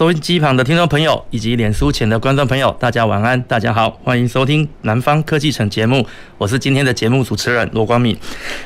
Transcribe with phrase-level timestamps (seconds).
[0.00, 6.02] 收音机旁的听众朋友以及脸书前的观众朋友，大家晚安，大家好，欢迎收听南方科技城节目，
[6.38, 8.16] 我是今天的节目主持人罗光敏。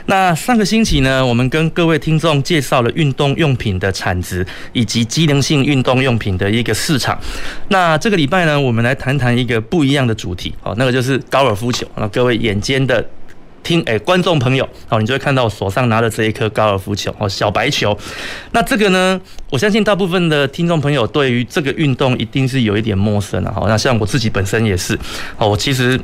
[0.06, 7.18] 那上个星期呢，我们跟各位听众介绍了运动用品的产值以及机能性运动用品的一个市场。
[7.66, 11.84] 那这个礼拜呢，我们来谈谈一个不一样的主题，哦，那个就是高尔夫球。
[11.96, 13.04] 那各位眼尖的。
[13.64, 17.98] 听，哎，观众朋友，好，你就会看到我手上拿的这一颗高尔夫球，哦，小白球。
[18.52, 24.94] 那这个呢，我相信大部分的听众朋友对于这个运动一定是有一点陌生了哈，那像我自己本身也是，
[25.38, 25.98] 哦，我其实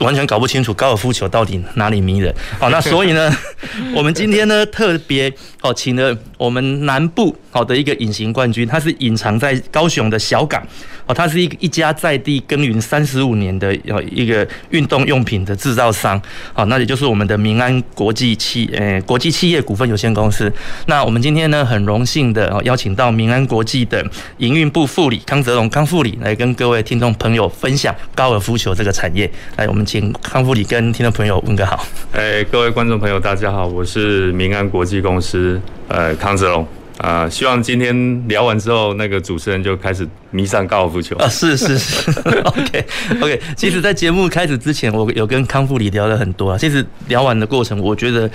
[0.00, 3.32] 完全搞不清楚高尔夫球到底哪里迷人，好，那所以呢，
[3.94, 6.14] 我们今天呢特别哦，请了
[6.44, 10.62] 我们南部好的一个隐形冠军，它是隐藏在高雄的小港。
[11.06, 16.20] 哦，它是一一家在地耕耘三十五年的呃一个运动用品的制造商，
[16.54, 20.50] 好，那也就是我们的民安国际企呃国际企业股份有限公司。
[20.86, 24.02] 那我们今天呢很荣幸的哦邀请到民安国际的
[24.38, 29.30] 营运部副理康泽龙康副理来跟各位听众朋友分享高尔夫球这个产业。
[29.56, 31.86] 来，我们请康副理跟听众朋友问个好。
[32.12, 36.62] 哎，各位观众朋友，大家好，我是民安国际公司呃康子龙。
[36.98, 41.28] 啊、呃，希望今天聊完之后，那个主持人就开始迷上高尔夫球啊！
[41.28, 42.10] 是是是，
[42.44, 42.84] OK
[43.22, 43.40] OK。
[43.56, 46.58] 其实，在节目开始之前，我有跟康复理聊了很多啊。
[46.58, 48.28] 其实聊完的过程，我觉得。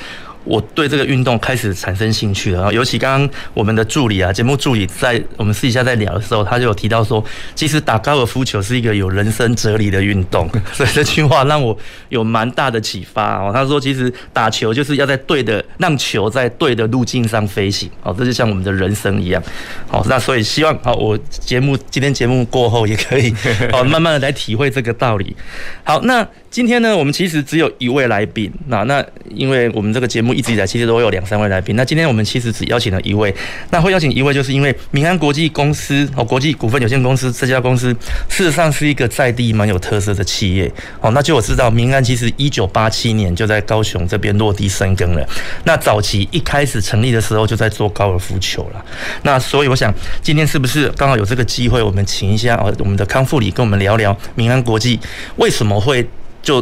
[0.46, 13.52] 我对这个运动开始产生兴趣了啊，尤其刚刚我们的助理啊，节目助理在我们私底下在聊的时候，他就有提到说，其实打高尔夫球是一个有人生哲理的运动， 所以这句话让我有蛮大的启发哦。
[13.54, 19.44] 他说，其实打球就是要在对的，让球在对的路径上飞行哦，这就像我们的人生一样。
[19.90, 23.34] 好，那所以希望啊，我节目今天节目过后也可以
[23.74, 25.36] 哦，慢慢的来体会这个道理。
[25.84, 26.28] 好，那。
[26.52, 28.52] 今天呢，我们其实只有一位来宾。
[28.66, 31.76] 那那，因为我们这个节目一直以来其实都有两三位来宾。
[31.76, 33.34] 那今天我们其实只邀请了一位。
[33.70, 37.96] 那会邀请一位，就是因为民安国际公司哦，国际股份有限公司这家公司，
[38.30, 40.72] 事实上是一个在地蛮有特色的企业。
[41.02, 45.24] 哦，那就我知道，民安其实一九八七年就在高雄这边落地生根了。
[45.66, 48.84] 那早期一开始成立的时候就在做高尔夫球了。
[49.22, 49.94] 那所以我想，
[50.24, 55.00] 今天是不是刚好有这个机会，我们请一下哦，我们的康副理跟我们聊聊民安国际
[55.36, 56.04] 为什么会。
[56.50, 56.60] 就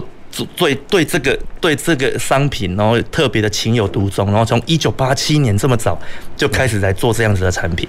[0.57, 5.97] 对对这个对这个商品，然后特别的情有独钟，然后从一九八七年这么早
[6.35, 7.87] 就开始在做这样子的产品。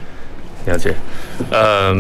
[0.66, 0.94] 了解，
[1.50, 1.92] 呃，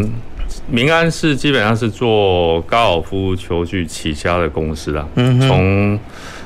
[0.68, 5.04] 明安是基本上是做高尔夫球具起家的公司啦。
[5.16, 5.98] 嗯，从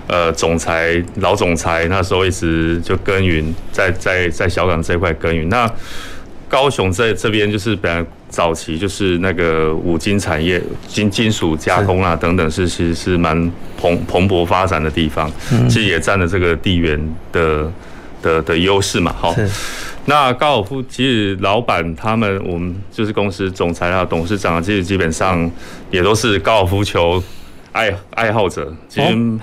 [0.07, 5.47] 呃总裁老总裁那时候一直就耕耘在在在小港这块耕耘。
[5.51, 5.71] 那
[6.49, 8.07] 高雄在这边就是本来。
[8.33, 15.31] 早期就是那个五金产业、金金属加工啊等等，是其实是蛮蓬蓬勃发展的地方，
[15.69, 16.99] 其实也占了这个地缘
[17.31, 17.71] 的
[18.23, 19.15] 的的优势嘛。
[19.17, 19.35] 好，
[20.07, 25.49] 那高尔夫其实老板他们，我们就是公司总裁啊、董事长啊，其实基本上
[25.91, 27.23] 也都是高尔夫球
[27.73, 29.39] 爱爱好者，其实。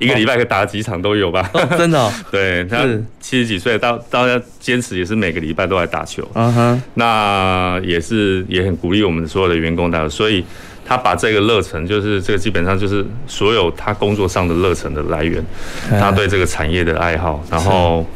[0.00, 1.48] 一个礼拜可以打几场都有吧？
[1.52, 2.10] 哦，真的，哦。
[2.32, 2.78] 对，他
[3.20, 6.26] 七十几岁，到到要坚持也是每个礼拜都来打球。
[6.34, 10.42] 嗯哼，那也是也很鼓励我们所有的员工打，所以
[10.86, 15.44] 他把这个热忱，就是这个基本上就是所有他工作上的热忱的来源，
[15.90, 18.06] 他对这个产业的爱好，然后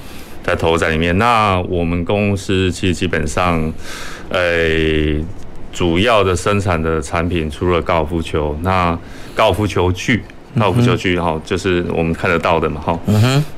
[0.43, 1.17] 在投在里面。
[1.19, 3.71] 那我们公司其实基本上，
[4.31, 4.41] 呃，
[5.71, 8.99] 主要的生产的产品除了高尔夫球，那
[9.35, 10.23] 高尔夫球具。
[10.59, 12.99] 高尔夫球具哈，就是我们看得到的嘛哈，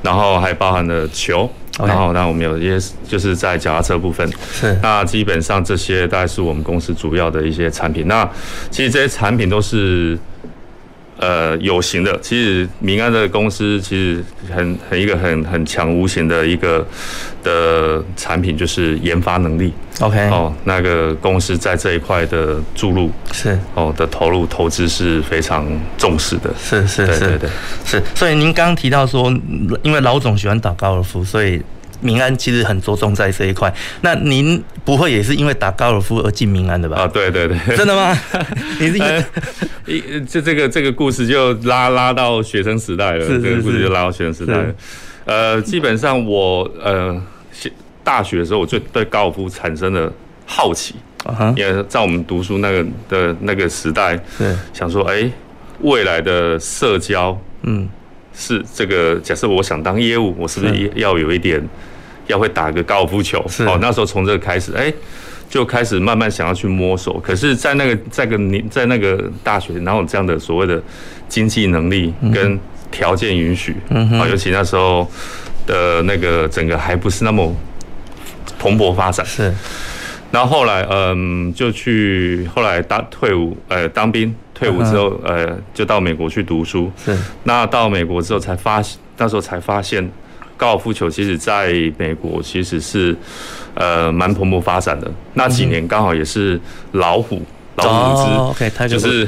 [0.01, 1.49] 然后还包含了球，
[1.79, 4.77] 然后那我们有一些就是在脚踏车部分，是。
[4.81, 8.07] 那基本上这些大概是我们公司主要的一些产品。
[8.07, 8.29] 那
[8.69, 10.17] 其实这些产品都是。
[11.17, 14.23] 呃，有形的，其实明安的公司其实
[14.53, 16.85] 很很一个很很强无形的一个
[17.43, 19.73] 的产品，就是研发能力。
[19.99, 25.65] OK，哦，那个公司在这一块的注入是哦的投入投资是非常
[25.97, 26.53] 重视的。
[26.59, 27.49] 是是是，对对对，
[27.83, 28.03] 是。
[28.13, 29.33] 所以您刚刚提到说，
[29.81, 31.61] 因为老总喜欢打高尔夫，所以。
[32.01, 36.97] 明安其实很着重在这一块，那您不会也是因为打高尔夫而进民安的吧？
[36.97, 38.17] 啊，对对对，真的吗？
[38.79, 44.73] 你是一这这个这个故事就拉拉到学生时代了，是是是这个故事就拉到学生时代了。
[45.25, 47.21] 呃，基本上我呃
[48.03, 50.11] 大学的时候，我就对高尔夫产生了
[50.45, 50.95] 好奇。
[51.57, 55.29] 因为在我们读书那个的那个时代，对，想说，哎，
[55.81, 57.89] 未来的社交，嗯，
[58.37, 61.59] 是这个假设我想当业务，我是不是要有一点
[62.27, 63.43] 要会打个高尔夫球？
[63.65, 64.93] 哦，那时候从这个开始，哎，
[65.49, 67.19] 就开始慢慢想要去摸索。
[67.19, 70.79] 可是，在那个在个年在那个大学，然后这样的所谓的
[71.27, 72.59] 经济能力跟
[72.91, 75.09] 条件允许，嗯哼，尤其那时候
[75.65, 77.51] 的那个整个还不是那么
[78.59, 79.51] 蓬勃发展，是。
[80.29, 86.91] 然后后来，嗯，就去后来当退伍，呃，当兵退伍之后，呃，就到美国去读书。
[87.05, 87.15] 是。
[87.43, 90.09] 那到美国之后才发现，那时候才发现，
[90.55, 93.15] 高尔夫球其实在美国其实是，
[93.75, 95.11] 呃，蛮蓬勃发展的。
[95.35, 96.59] 那几年刚好也是
[96.93, 97.41] 老虎，
[97.75, 99.27] 老虎之，OK，他就是。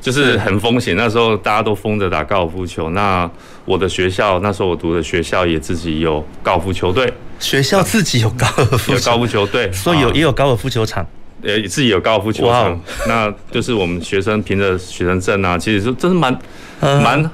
[0.00, 2.90] 就是很风险，那时候大家都疯着打高尔夫球。
[2.90, 3.30] 那
[3.64, 7.10] 我的学校，那时候我读的学校也自己有高尔夫球队。
[7.40, 11.06] 学校自己有高尔夫有高尔夫球队，所以有也有高尔夫球场，
[11.44, 12.80] 呃，自己有高尔夫球场。
[13.06, 16.38] 那就是我们学生凭着学生证啊，其实是真是蛮
[16.80, 17.30] 蛮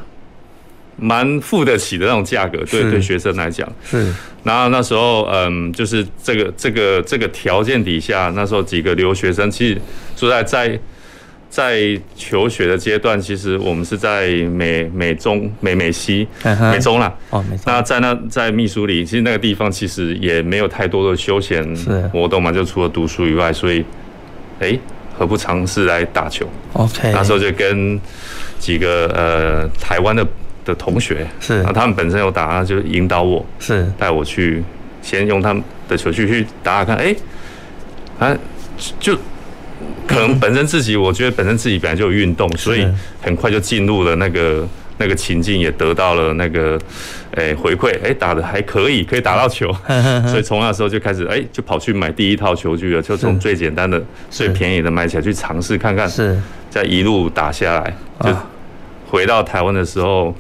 [0.97, 3.71] 蛮付得起的那种价格，对对学生来讲。
[3.85, 4.13] 是。
[4.43, 9.81] 然后那时候，嗯，就是这个这个这个条件底下，那时候几个留学生，其实
[10.17, 10.79] 住在在。
[11.51, 17.13] 在求学的阶段，其实我们是在美美中美美西美中啦。
[17.31, 17.65] 哦，美中。
[17.67, 21.63] 那在那在密苏里，其实那个地方其实也没有太多的休闲
[22.13, 23.85] 活动嘛，就除了读书以外，所以，
[24.61, 24.79] 哎，
[25.19, 27.11] 何不尝试来打球？OK。
[27.13, 28.01] 那时候就跟
[28.61, 30.25] 几个呃台湾的
[30.65, 34.63] 的同学是，那他们本身有打，就引导我是带我去
[35.03, 37.17] 先用他们的球去去打打看，哎，
[38.21, 38.39] 啊
[39.01, 39.19] 就。
[40.07, 42.87] 可能本身自己，我觉得本身自己本来就有运动，所以
[43.23, 44.67] 很快就进入了那个
[44.99, 46.79] 那个情境，也得到了那个
[47.37, 49.73] 诶回馈，诶打的还可以，可以打到球，
[50.29, 56.37] 所以从那时候就开始诶就跑去买第一套球具了，就从最简单的、最便宜的买起来去尝试看看，是，
[56.69, 58.37] 再一路打下来，就
[59.09, 60.35] 回到台湾的时候，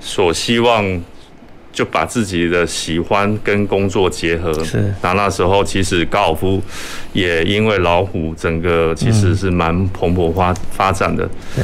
[0.00, 1.00] 所希望。
[1.76, 4.94] 就把自己的喜欢跟工作结合，是。
[5.02, 6.62] 那那时候其实高尔夫
[7.12, 11.28] 也因为老虎整个其实是蛮蓬勃发发展的。
[11.54, 11.62] 对。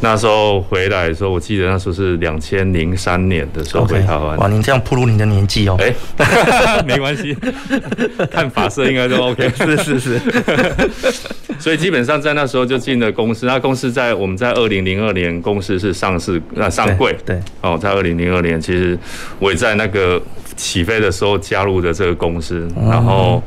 [0.00, 4.36] 那时候回来的时候，我记得那时候是两千零三年的时候回台湾。
[4.36, 5.78] 哇，您这样暴露您的年纪哦。
[5.80, 5.94] 哎，
[6.84, 7.34] 没关系，
[8.30, 9.48] 看发色应该都 OK。
[9.56, 10.20] 是 是是。
[11.58, 13.46] 所以基本上在那时候就进了公司。
[13.46, 17.16] 那公司在我们在二零零二年公司是上市呃上柜。
[17.24, 17.40] 对。
[17.62, 18.98] 哦，在二零零二年，其实
[19.38, 20.20] 我也在那个
[20.54, 23.42] 起飞的时候加入的这个公司，然后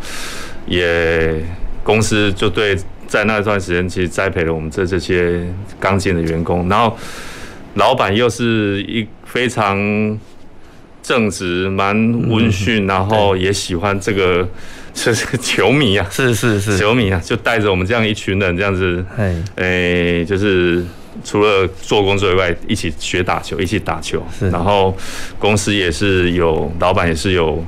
[0.66, 1.36] 也
[1.84, 2.76] 公司就对。
[3.08, 5.48] 在那段时间，其实栽培了我们这这些
[5.80, 6.96] 刚进的员工，然后
[7.76, 9.78] 老板又是一非常
[11.02, 11.96] 正直、蛮
[12.28, 14.48] 温驯，然后也喜欢这个，
[14.94, 16.78] 这是个球迷啊，是是是。
[16.78, 19.04] 球迷啊，就带着我们这样一群人这样子，
[19.56, 20.84] 哎，就是
[21.24, 24.22] 除了做工作以外，一起学打球，一起打球，
[24.52, 24.96] 然后
[25.40, 27.64] 公司也是有老板也是有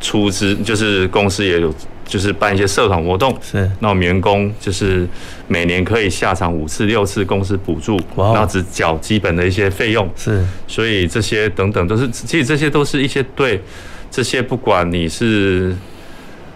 [0.00, 1.74] 出资，就是公司也有。
[2.08, 3.70] 就是办一些社团活动，是。
[3.80, 5.06] 那我们员工就是
[5.46, 13.62] 每年可以下场五次六次，公司补助，然后只缴基本的一些费用，是，所以这些等等都是，其实这些都是一些对
[14.10, 15.76] 这些不管你是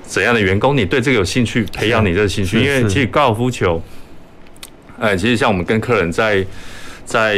[0.02, 3.81] 怎样的员工，你对这个有兴趣，培养你这个兴趣，因为其实高尔夫球，
[4.99, 6.44] 哎，其实像我们跟客人在
[7.04, 7.37] 在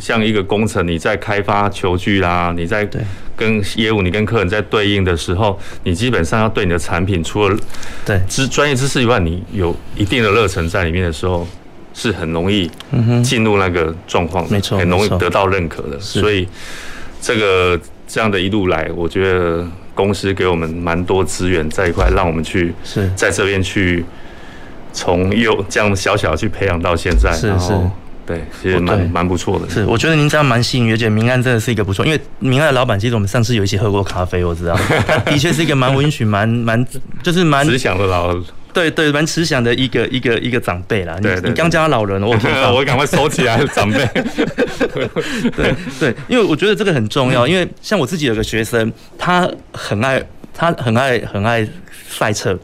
[0.00, 2.88] 像一个工程，你在开发球具啦，你在。
[3.38, 7.54] 跟业务，你跟客人在对应的时候，你基本上要对你的产品，除了
[8.02, 11.46] 对知专业知识以外，你有一定的热忱在里面的时候，
[11.92, 12.70] 是很容易
[13.22, 16.00] 进入那个状况，没错，很容易得到认可的。
[16.00, 16.48] 所以
[17.20, 24.02] 这个这样的一路来，我觉得公司给我们蛮多资源在一块，让我们去是在这边去
[24.94, 27.90] 从幼这样小小去培养到现在，然后。
[28.26, 29.70] 对，其实蛮蛮不错的。
[29.70, 36.84] 是，我觉得您这样蛮幸运，而且明安真的是一个不错，因为明安的老板其实我们上次有一起喝过咖啡，我知道， 他的确是一个蛮温驯、蛮蛮
[37.22, 38.34] 就是蛮慈祥的老，
[38.72, 41.16] 对对，蛮慈祥的一个一个一个长辈啦。
[41.22, 42.36] 你你刚叫他老人，我
[42.74, 44.04] 我赶快收起来，长辈。
[45.56, 50.20] 对对，因为我觉得这个很重要，因为像我自己有个学生，他很爱
[50.52, 51.66] 他很爱很爱
[52.08, 52.58] 赛车。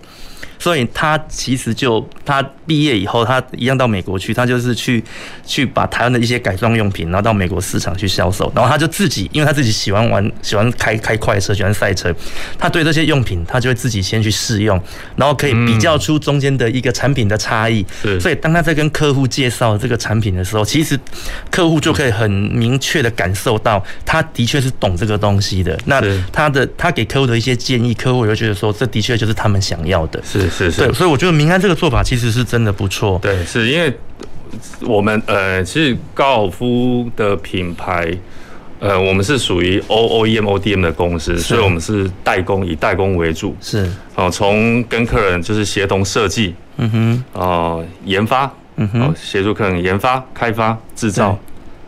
[0.63, 5.03] 所以他其实就他毕业以后，他一样到美国去，他就是去
[5.45, 8.51] 去把台湾的一些改装用品，然后到美国市场去销售。
[8.55, 12.15] 然后他就自己，因为他自己喜欢玩，喜欢开开快车，喜欢赛车，
[12.57, 14.81] 他对这些用品，他就会自己先去试用，
[15.17, 17.85] 然后可以比较出中间的一个产品的差异。
[18.21, 20.97] 所以当他在跟客户介绍这个产品的时候，其实
[21.51, 25.77] 客户就可以很明确的感受到，他的确是懂这个东西的。
[25.87, 26.01] 那
[26.31, 30.23] 他的他给客户的一些建议，客户就觉得说，这的确就是他们想要的。
[30.23, 30.49] 是。
[30.53, 33.19] 是是，对，所以我觉得民安这个做法其实是真的不错。
[33.23, 33.93] 对，是因为
[34.83, 38.13] 我们呃，其实高尔夫的品牌，
[38.79, 43.57] 呃，我们是属于 O OEM ODM 的公司，所以我们是代工，以代工为主。
[43.61, 51.39] 是哦，从跟客人就是协同设计，嗯哼，哦，研发，嗯哼，协助客人研发、开发、制造，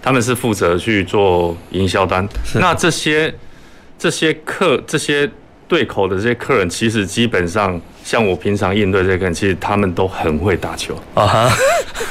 [0.02, 2.28] 他们是负责去做营销端。
[2.56, 3.34] 那这些
[3.98, 5.30] 这些客这些
[5.66, 7.80] 对口的这些客人，其实基本上。
[8.10, 11.50] 像我平常应对这个人，其实他们都很会打球啊哈，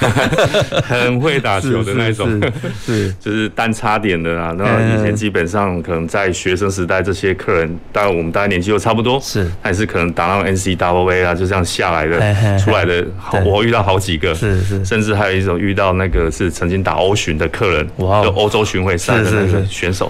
[0.87, 2.41] 很会打球的那种，
[2.85, 4.55] 是 就是单差点的啊。
[4.57, 13.05] 然后以前基本上可能在学生时代，这些客人，当然我们大家年纪都差不多，是还是可能打到 NCAA 啊，就这样下来的出来的。
[13.43, 20.09] 我遇到好几个，是是，甚至还有一种遇到那个是曾经打欧巡的客人，就欧洲巡回赛的那个选手。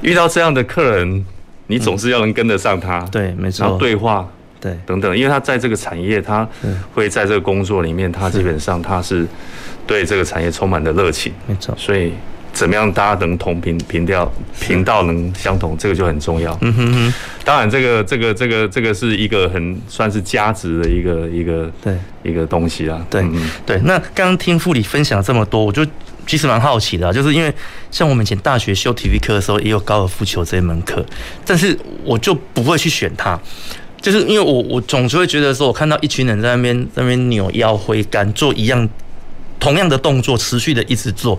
[0.00, 1.26] 遇到这样的客人。
[1.70, 3.62] 你总是要能跟得上他，嗯、对，没错。
[3.62, 4.26] 然后对话，
[4.60, 6.48] 对，等等，因为他在这个产业，他
[6.94, 9.26] 会在这个工作里面，他基本上他是
[9.86, 11.74] 对这个产业充满了热情，没错。
[11.78, 12.12] 所以
[12.52, 16.56] 怎么样大家能同频频调频道能相同，这个就很重要。
[16.60, 17.14] 嗯哼哼。
[17.44, 23.04] 当然，这个这个这个这个是一个很算是价值的一个一个对一个东西啊。
[23.08, 23.78] 对嗯对。
[23.84, 25.86] 那刚刚听副理分享这么多，我就。
[26.26, 27.50] 其实蛮好奇的，就是因为
[27.90, 31.02] 像我们以前大学修体育课的时候，也有高尔夫球这一门课，
[31.42, 31.74] 但是
[32.04, 33.40] 我就不会去选它，
[34.00, 38.88] 就是因为我我总是会觉得说，我看到一群人在那边在那边扭腰挥杆做一样。
[39.60, 41.36] 同样的动作持续的一直做，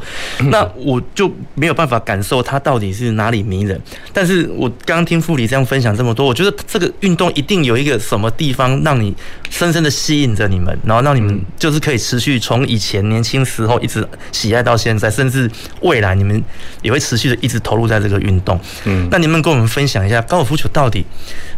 [0.51, 3.82] 那我就没有办法感受它到底是哪里迷人。
[4.12, 9.16] 但是我刚刚听傅里这样分享这么多，我觉得这个运动一定有一个什么地方让你
[9.50, 15.50] 深深的吸引着你们，然后让你们就是可以持续从以前年轻时候一直喜爱到现在，甚至
[15.80, 16.44] 未来你们
[16.82, 18.60] 也会持续的一直投入在这个运动。
[18.84, 21.06] 嗯，那你们跟我们分享一下高尔夫球到底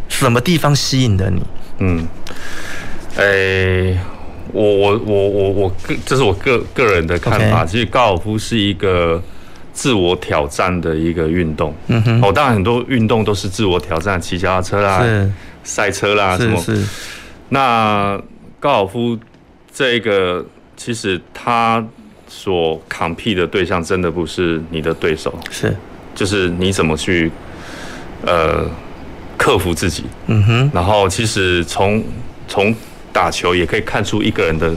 [0.08, 1.42] 什么地方吸引的你？
[1.78, 2.08] 嗯，
[3.16, 3.98] 诶。
[4.52, 9.22] 我我我我我个这是我个个人的看法，其实高尔夫是一个
[9.72, 11.74] 自我挑战的一个运动。
[11.86, 15.02] 嗯哼，哦，当然很多运动都是自我挑战，骑脚踏车啦、
[15.64, 16.60] 赛车啦什么。
[16.60, 16.84] 是。
[17.48, 18.20] 那
[18.60, 19.18] 高尔夫
[19.72, 20.44] 这个
[20.76, 21.82] 其实它
[22.28, 25.74] 所 compete 的对象真的不是你的对手，是，
[26.14, 27.30] 就是你怎么去
[28.26, 28.66] 呃
[29.42, 30.04] 克服自己。
[30.28, 30.70] 嗯哼。
[30.72, 32.00] 然后其实从
[32.46, 32.72] 从
[33.12, 34.72] 打球也可以看出一个人的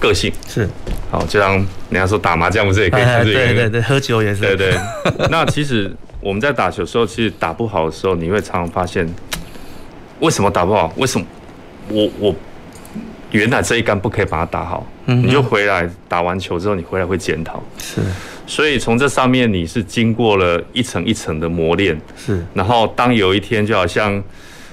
[0.00, 0.66] 个性，是，
[1.10, 1.52] 好，就像
[1.90, 4.74] 人家说打麻将不是也可以看出一个人，对对对，喝酒也是，对对。
[5.30, 9.06] 那其实我们在打球的时候，其实打不好的时候，你会常常发现，
[10.20, 10.90] 为什么打不好？
[10.96, 11.26] 为什么
[11.88, 12.34] 我我
[13.30, 14.86] 原来这一杆不可以把它打好？
[15.06, 18.00] 嗯，你就回来打完球之后，你回来会检讨，是。
[18.46, 22.44] 所以从这上面你是经过了一层一层的磨练，是。
[22.54, 24.22] 然后当有一天就好像。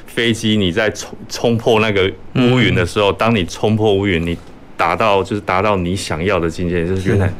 [0.05, 2.03] 飞机你在冲冲破那个
[2.35, 4.37] 乌云的时候，当你冲破乌云，你
[4.77, 7.33] 达到就是达到你想要的境界，就是原来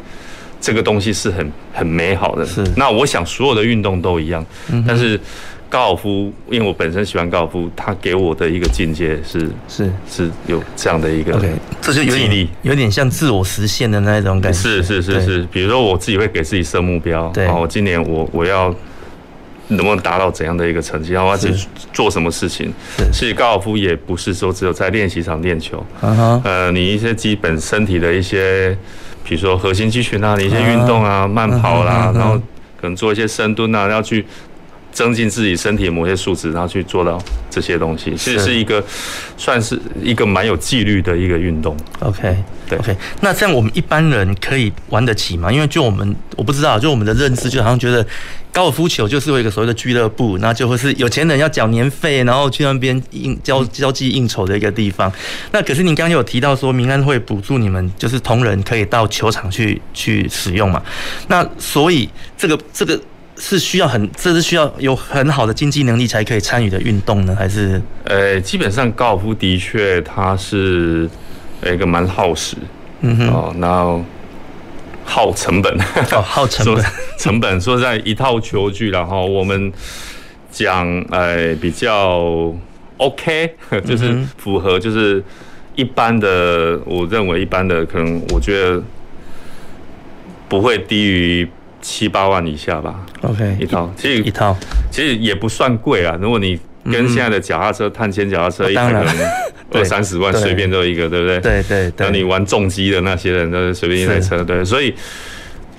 [0.60, 2.44] 这个东西是很很美好的。
[2.44, 2.64] 是。
[2.76, 4.44] 那我想所有的运动都一样，
[4.88, 5.20] 但是
[5.74, 11.44] 高尔夫，因为我本身喜欢高尔夫，它给我的一个境界是是是有这样的一个，
[11.82, 14.60] 这就有点有点像自我实现的那种感觉。
[14.60, 18.72] 是是是是，比如说我自己会给自己设目标，对，我今年我我要。
[19.70, 21.14] 能不能达到怎样的一个成绩？
[21.14, 21.50] 然后去
[21.94, 22.72] 做什么事情？
[23.14, 25.84] 其实高尔夫也不是说只有在练习场练球。
[26.02, 28.78] 呃，你一些基本身体的一些，
[29.24, 32.36] 比如说核心肌群啊，你一些运动啊，慢跑啦，然后
[32.80, 34.26] 可能做一些深蹲啊，要去。
[34.94, 38.82] 增进自己身体的某些素质，然后去做到这些东西，其实是一个
[39.36, 41.76] 算是一个蛮有纪律的一个运动。
[42.00, 42.38] OK，
[42.70, 42.96] 对，OK。
[43.20, 45.52] 那这样我们一般人可以玩得起吗？
[45.52, 48.06] 因为就我们我不知道，就我们的认知，就好像觉得
[48.52, 55.12] 高尔夫球就是有一个所谓的俱乐部，那就会是有钱人要缴年费，然后去那边应交交际应酬的一个地方。
[55.52, 60.80] 那可是您刚刚有提到说，民安会补助你们，就是同仁可以到球场去去使用嘛？
[61.28, 62.08] 那所以
[62.38, 63.02] 这个这个。
[63.38, 67.82] 是需要很，这是需要有很好的经济能力才可以参与的运动呢，还是？
[68.04, 71.10] 呃，基本上高尔夫的确它是
[71.66, 72.56] 一个蛮耗时，
[73.02, 74.04] 嗯哼，哦，然后
[75.04, 75.76] 耗成本，
[76.12, 76.86] 哦，耗成本，
[77.18, 79.74] 成本说在一套球具，然后我们
[80.52, 82.54] 讲，呃，比较
[82.98, 85.24] OK， 就是符合，就是
[85.76, 88.82] 一般的，我认为一般的可能，我觉得
[90.48, 91.50] 不会低于。
[91.84, 93.06] 七八万以下吧。
[93.22, 94.58] OK，一套，其实一套
[94.90, 96.18] 其实也不算贵啊。
[96.20, 99.16] 如果你跟现在的脚踏车、碳纤脚踏车一台可能
[99.72, 101.40] 二三十万，随便都一个，对不对？
[101.42, 102.08] 对对对。
[102.08, 104.66] 那你玩重机的那些人，都是随便一台车，对。
[104.66, 104.94] 所以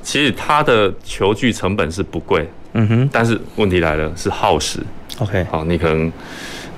[0.02, 3.10] 其实它的球具成本是不贵，嗯哼。
[3.10, 4.78] 但是问题来了，是耗时。
[5.18, 6.12] OK，好，你可能。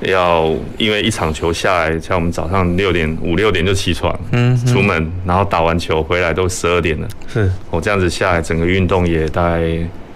[0.01, 9.63] 要因为一场球下来，像我们早上六点五六点就起床，嗯，出门，然后打完球回来都十二点了，是，我这样子下来，整个运动也大概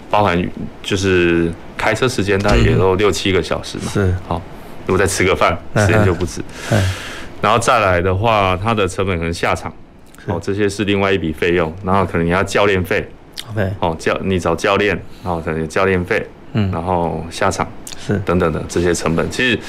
[0.09, 0.41] 包含
[0.83, 4.39] 就是开车时间大概也都六七个小时嘛，是，好，
[4.85, 6.41] 如果再吃个饭，时间就不止，
[7.41, 9.73] 然后再来的话，它的成本可能下场，
[10.27, 13.09] 哦，这些是另外一笔费用，然后可能你要教练费
[13.51, 16.23] ，OK，哦，教你找教练，然后可能有教练费，
[16.53, 17.67] 嗯，然后下场。
[18.03, 19.59] 是等等的这些成本，其实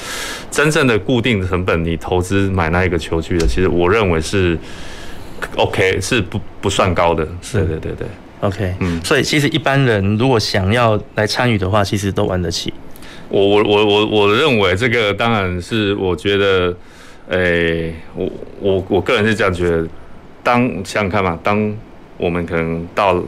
[0.49, 4.57] 真正的固定成本，你投资买那一个球具的，其实我认为是
[5.55, 7.27] OK，是不不算高的。
[7.41, 8.07] 是，对对对对
[8.41, 12.73] ，OK，嗯，所以其实一般人如果想要来参与的话，其实都玩得起。
[13.29, 16.75] 我我我我我认为这个当然是，我觉得，
[17.29, 19.87] 诶、欸，我我我个人是这样觉得，
[20.41, 21.71] 当想想看嘛，当
[22.17, 23.23] 我们可能到。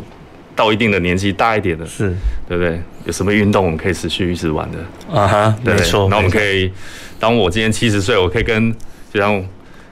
[0.55, 2.13] 到一定的年纪大一点的，是，
[2.47, 2.81] 对不对？
[3.05, 4.79] 有什么运动我们可以持续一直玩的？
[5.13, 6.07] 啊哈，没错。
[6.09, 6.71] 那我们可以，
[7.19, 8.73] 当我今年七十岁，我可以跟，
[9.13, 9.43] 就像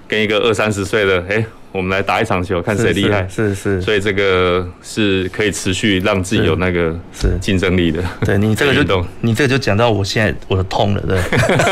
[0.08, 1.46] 跟一个二三十岁的，哎。
[1.74, 3.28] 我们来打一场球，看谁厉害。
[3.28, 8.02] 是是，所以这个是可以持续让自己有那个是竞争力的。
[8.24, 11.20] 对你这个就 你这个就讲到我现在我的痛了，对。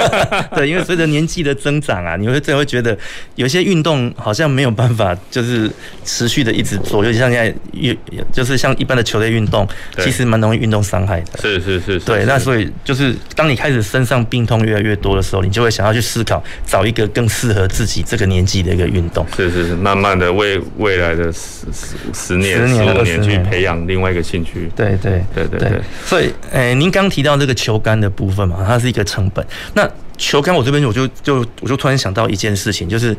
[0.58, 2.98] 对，因为随着年纪的增长啊，你会真的会觉得
[3.36, 5.70] 有些运动好像没有办法就是
[6.04, 7.96] 持续的一直做，尤其像现在运
[8.34, 9.68] 就是像一般的球类运动，
[10.00, 11.40] 其实蛮容易运动伤害的。
[11.40, 12.00] 是是是。
[12.00, 19.24] 对，那所以就是当你开始身上病痛越来越多的时候，你就会想要去思考找一个更适合自己这个年纪的一个运动。
[19.36, 19.76] 是是是。
[19.92, 24.72] 慢慢的为未来的十十十年、十五年去培养另外一个兴趣。
[24.74, 25.82] 对对对对对。
[26.06, 29.46] 所以，诶、欸，您刚提到这个球杆的部分嘛，它是一个成本。
[29.74, 29.86] 那
[30.18, 33.14] 球杆，我这边我就就我就突然想到一件事情，就是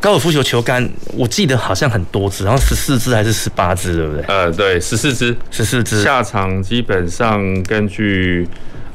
[0.00, 4.24] 高尔夫球球杆，我记得好像很多只，然后十四只还是十八只，对不对？
[4.26, 6.02] 呃，对，十四只，十四只。
[6.02, 8.48] 下场基本上根据。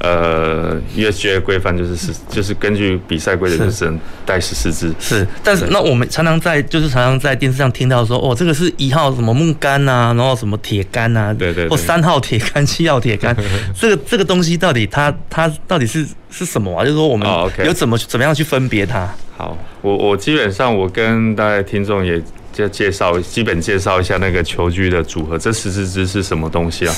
[0.04, 4.92] 呃，USGA 规范就是是，就是根据比赛规则，就只能带十四支。
[5.00, 13.36] 是，但是那我们常常在，就是常常在电视上听到说，哦，这个是一号什么木杆啊，然后什么铁杆啊，对对，或三号铁杆、七号铁杆，
[13.80, 16.84] 这个这个东西到底它它到底是是什么啊？
[16.84, 17.28] 就是说我们
[17.64, 19.08] 有怎么怎么样去分别它？
[19.38, 22.20] 好，我我基本上我跟大家听众也
[22.52, 26.96] 就介绍基本介绍一下那个球具的组合，这十四支是什么东西啊？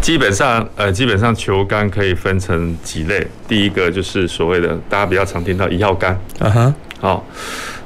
[0.00, 0.08] 是。
[0.08, 3.26] 基本上，呃，基本上球杆可以分成几类。
[3.46, 7.24] 第一个就是所谓的大家比较常听到一号杆，嗯哼，好，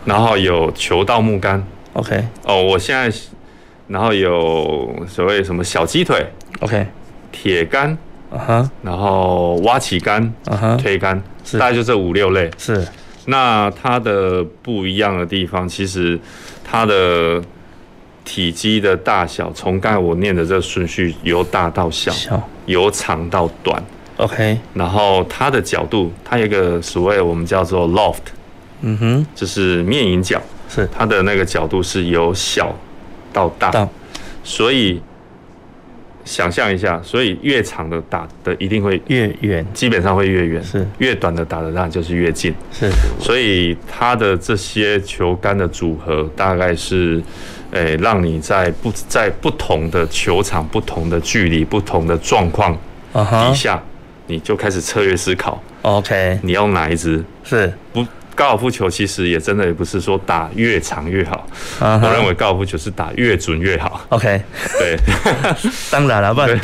[0.05, 1.63] 然后有球道木杆
[1.95, 3.19] ，OK，哦，我现在，
[3.89, 6.25] 然后有所谓什么小鸡腿
[6.61, 6.87] ，OK，
[7.33, 7.97] 铁杆，
[8.31, 11.21] 嗯哼，然后挖起杆，嗯哼，推杆，
[11.55, 12.49] 大概就这五六类。
[12.57, 12.87] 是，
[13.27, 16.21] 那它的不一样的地方，其实
[16.63, 17.43] 它的。
[18.25, 22.13] 体积的大小，从刚才我念的这个顺序，由大到小，
[22.67, 23.83] 由长到短
[24.17, 24.57] ，OK。
[24.75, 28.31] 然后它的角度，它有一个所谓我们叫做 loft，
[28.83, 30.89] 嗯哼，就是面影角，是。
[30.97, 32.73] 它的那个角度是由小
[33.33, 33.89] 到大，到。
[34.45, 35.03] 所以
[36.25, 40.87] 想象一下，所以越长的打的一定会越远，基本上会越远，是。
[40.99, 42.89] 越短的打的那就是越近，是。
[43.19, 47.21] 所以它的这些球杆的组合大概是。
[47.73, 52.73] 诶、欸，让你在不在不同的球场、不同的距离、不同的状况
[53.13, 53.83] 底下，uh huh.
[54.29, 55.63] 你就开始策略思考。
[55.83, 57.25] OK，你要哪一支？
[57.45, 58.07] 是不？
[58.35, 61.47] 高尔夫球其实也真的也不是说打越长越好。
[61.79, 62.07] Uh huh.
[62.07, 64.07] 我认为高尔夫球是打越准越好。
[64.09, 64.43] OK，
[64.81, 64.97] 对，
[65.93, 66.59] 当然了，不然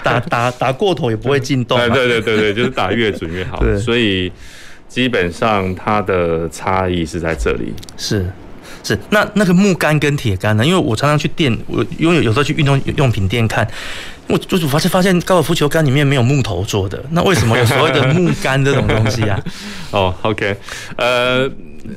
[0.00, 1.76] 打打打过头也不会进洞。
[1.76, 3.58] 对对对对，就是打越准越好。
[3.64, 4.30] 对所以
[4.86, 7.74] 基本上它的差异是在这里。
[7.96, 8.24] 是。
[8.82, 10.64] 是那那个木杆跟铁杆呢？
[10.64, 13.66] 因为我常常去店，我因为有时候去运动用品店看，
[14.26, 19.38] 我就是发现发现高尔夫球杆里面没有木头做的，那为什么有所谓的木杆这种东西啊？
[19.90, 20.56] 哦，OK，
[20.96, 21.48] 呃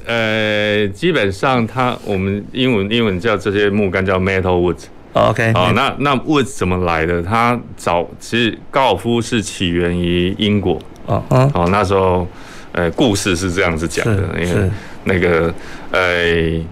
[0.05, 4.77] 呃，基本上它我们英文英文叫这些木杆叫 metal wood。
[5.13, 7.21] OK，哦，那那 wood 怎么来的？
[7.21, 10.81] 它早其实高尔夫是起源于英国。
[11.05, 12.25] 哦哦，那时候
[12.71, 14.69] 呃故事是这样子讲的，因为
[15.03, 15.53] 那个
[15.91, 16.63] 呃。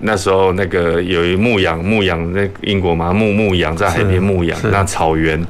[0.00, 5.44] 那时候那个有一牧羊牧羊，那英国嘛牧牧羊在海边牧羊，那草原，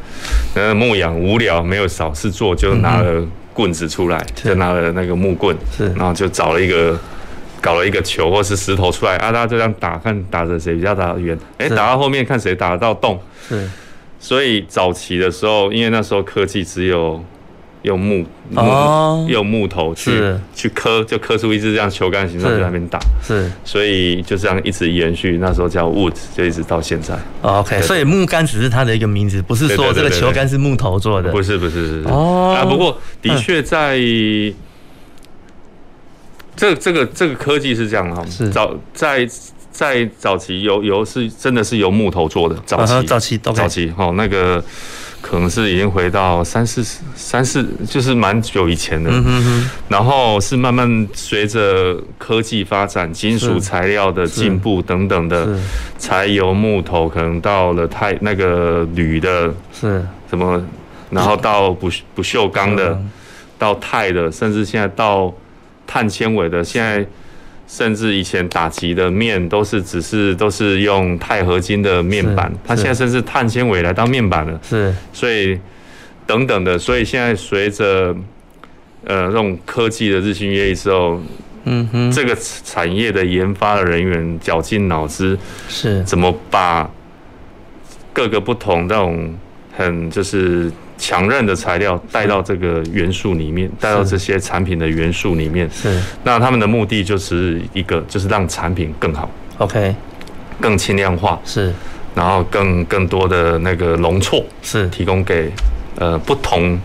[0.54, 5.54] 那牧羊无聊没有扫事做，就拿了棍子出来，就拿了那个木棍，
[5.94, 6.98] 然后就找了一个
[7.60, 13.20] 搞了一个球或是石头出来啊，大家就这样打，看打着谁比较打得远，哎，打到后面看谁打得到洞。
[13.46, 13.68] 是，
[14.18, 17.22] 所以早期的时候，因为那时候科技只有。
[17.82, 25.38] 用木木、哦、用木头去去磕，就磕出一支这样球杆形状在那边打，是，所以就这样一直延续。
[25.38, 27.16] 那时候叫 wood，就一直到现在。
[27.42, 31.30] OK，对所以木杆只是它的一个名字，不是说这个球杆是木头做的。
[31.30, 32.56] 不是不是是是哦。
[32.58, 34.54] 啊，不过的确在、嗯、
[36.56, 39.28] 这这个这个科技是这样哈，是早在
[39.70, 44.62] 在早期有有是真的是由木头做的，早期、啊、早期早期哦那个。
[45.20, 49.10] 可能是已经回到三四十、三四，就是蛮久以前的。
[49.10, 49.70] 嗯哼哼。
[49.88, 55.58] 然后是慢慢随着科技发展、金属材料的进步等等的，
[55.98, 60.62] 柴油木头可能到了钛那个铝的，是什么，
[61.10, 62.98] 然后到不不锈钢的，
[63.58, 65.32] 到钛的，甚至现在到
[65.86, 67.06] 碳纤维的，现在。
[67.68, 74.58] 甚至以前打击的面都是只是都是用钛合金的面板，它现在甚至碳纤维来当面板了。
[74.66, 75.60] 是，所以
[76.26, 78.16] 等等的，所以现在随着
[79.04, 81.20] 呃这种科技的日新月异之后，
[81.64, 86.90] 嗯哼，这个产业的研发的人员绞尽脑汁，是怎么把
[88.14, 89.36] 各个不同这种
[89.76, 90.72] 很就是。
[90.98, 95.70] 强韧的材料带到这个元素里面，带到这些产品的元素里面。
[95.70, 99.30] 是，那他们的目的就是一个，就是让产品更好。
[99.58, 99.94] OK，
[100.60, 101.40] 更轻量化。
[101.44, 101.72] 是，
[102.14, 105.50] 然后更更多的那个容错是提供给
[105.96, 106.78] 呃不同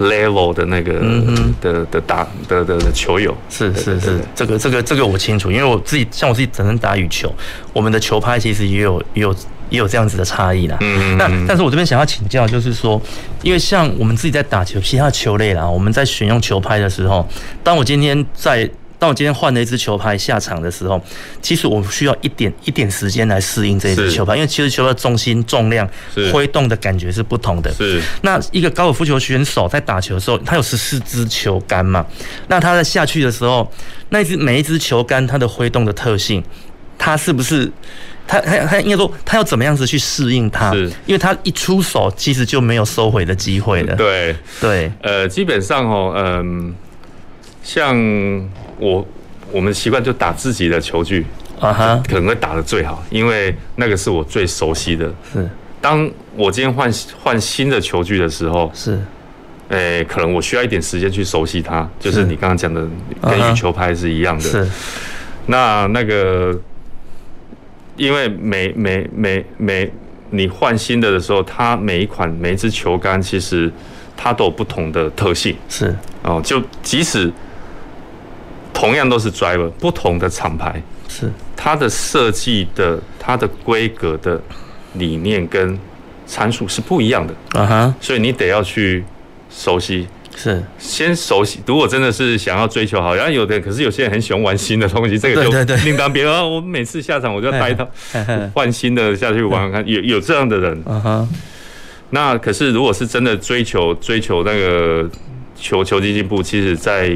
[0.00, 3.36] level 的那个嗯的的打的的的球友。
[3.50, 7.30] 是是是，这个这个这个我清楚，因为我自己像我自己只能打羽球，
[7.74, 9.36] 我们的球拍其实也有也有。
[9.68, 10.76] 也有这样子的差异啦。
[10.80, 13.00] 嗯，那但是我这边想要请教，就是说，
[13.42, 17.26] 因为像我们自己在打球，其他的球类啦，我们在选用球拍的时候，
[17.62, 21.00] 当我今天在，当我今天换了一支球拍下场的时候，
[21.42, 25.88] 其实我需要一点一点时间来适应这一支球拍，因为其实球的重心、重量、
[26.32, 27.72] 挥动的感觉是不同的。
[27.74, 28.00] 是。
[28.22, 32.06] 那一个高尔夫球选手在打球的时候，他有十四支球杆嘛？
[32.48, 33.70] 那他在下去的时候，
[34.08, 36.42] 那一支每一支球杆它的挥动的特性，
[36.96, 37.70] 它是不是？
[38.26, 40.72] 他他他应该说，他要怎么样子去适应它？
[40.72, 43.94] 是，因为他一出手，其实就没有收回的机会了。
[43.94, 46.74] 对对，呃，基本上哦，嗯，
[47.62, 47.96] 像
[48.78, 49.06] 我
[49.52, 51.24] 我们习惯就打自己的球具
[51.60, 55.06] 啊哈，可能会打得最好，因为那个是我最熟悉的。
[55.32, 55.48] 是，
[55.80, 58.98] 当我今天换换新的球具的时候，是，
[59.68, 62.84] 诶，可能我需要一点时间去熟悉它，就是你刚刚讲的，
[63.22, 64.42] 跟羽球拍是一样的。
[64.42, 64.68] 是，
[65.46, 66.58] 那那个。
[67.96, 69.90] 因为每每每每
[70.30, 73.72] 你换新的的时候，它每一款每一支球杆其实
[74.16, 75.56] 它都有不同的特性。
[75.68, 77.32] 是哦，就即使
[78.74, 84.40] 同样都是 driver，不同的厂牌是它的设计的它的规格的
[84.94, 85.78] 理念跟
[86.26, 87.34] 参数是不一样的。
[87.58, 89.04] 啊哈，所以你得要去
[89.48, 90.06] 熟悉。
[90.38, 96.52] 是先熟悉，如果真的是想要追求好，然后有的可是有些人很喜欢玩新的东西，这个就另当别论。
[96.52, 97.88] 我每次下场我就要带一套
[98.52, 100.78] 换新的下去玩玩看，有有这样的人。
[102.10, 105.08] 那可是如果是真的追求追求那个
[105.58, 107.10] 球球技进步，其实在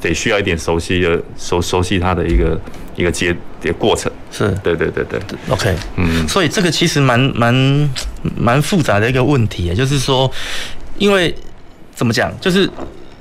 [0.00, 2.60] 得需要一点熟悉的熟熟悉他的一个
[2.96, 4.10] 一个阶的过程。
[4.32, 5.20] 是对对对对。
[5.48, 7.90] OK，嗯，所以这个其实蛮蛮
[8.36, 10.28] 蛮复杂的一个问题，就是说
[10.98, 11.32] 因为。
[12.02, 12.32] 怎么讲？
[12.40, 12.68] 就是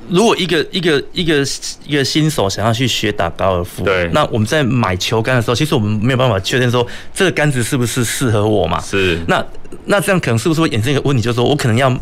[0.10, 1.46] 如果一个一个一个
[1.86, 8.82] 一个新手想要去学打高尔夫，对，那我们在买球杆的时候，其实我们没有办法确定说这个杆子是不是适合我嘛？
[8.82, 9.20] 是。
[9.28, 9.46] 那
[9.86, 11.96] 那这样可能是不是会衍生一个问题，就是说我可能要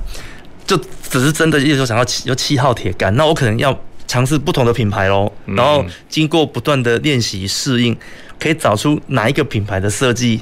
[0.65, 0.77] 就
[1.09, 7.93] 只是真的意思说想要七有七号铁杆，那我可能要尝试不同的品牌喽，然后经过不断的练习适应，
[8.39, 10.41] 可以找出哪一个品牌的设计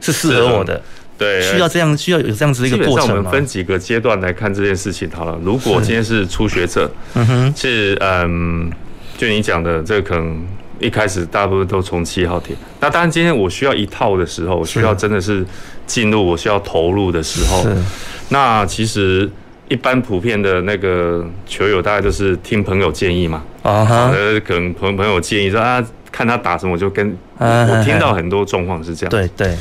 [0.00, 0.82] 是适合我的。
[1.18, 3.00] 对，需要这样，需要有这样子的一个过程吗？
[3.00, 5.38] 基本上我们分几个阶段来看这件事情好了。
[5.42, 8.70] 如果今天是初学者，嗯哼，是嗯，
[9.16, 10.46] 就你讲的这个，可能
[10.78, 12.54] 一开始大部分都从七号铁。
[12.80, 15.44] 那当然，今天我需要一套的时候，我需要真的是
[15.86, 17.74] 进入，我需要投入的时候，是。
[18.28, 19.30] 那其实
[19.68, 23.42] 一般普遍的那个球友，大概都是听朋友建议嘛。
[23.62, 24.10] 啊哈。
[24.14, 27.16] 呃，可能朋朋友建议说啊，看他打什么，我就跟。
[27.38, 29.10] 我听到很多状况是这样。
[29.10, 29.54] 对对。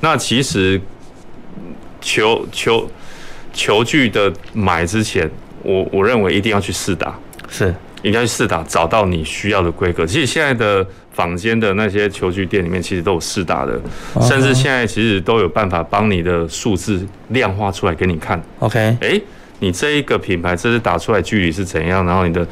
[0.00, 0.80] 那其实
[2.02, 2.90] 球球
[3.54, 5.30] 球具的买之前，
[5.62, 10.04] 我我认为一定要去试打，是，一定要去试打，找到你需要的规格。
[10.04, 13.80] 其实现在的坊间的那些球具店里面，其实都有试打的，
[14.20, 18.42] 甚至现在其实都有办法帮你的数字量化出来给你看。
[18.58, 19.20] OK，哎，
[19.60, 22.46] 你这一个品牌这是打出来距离是怎样，然后你的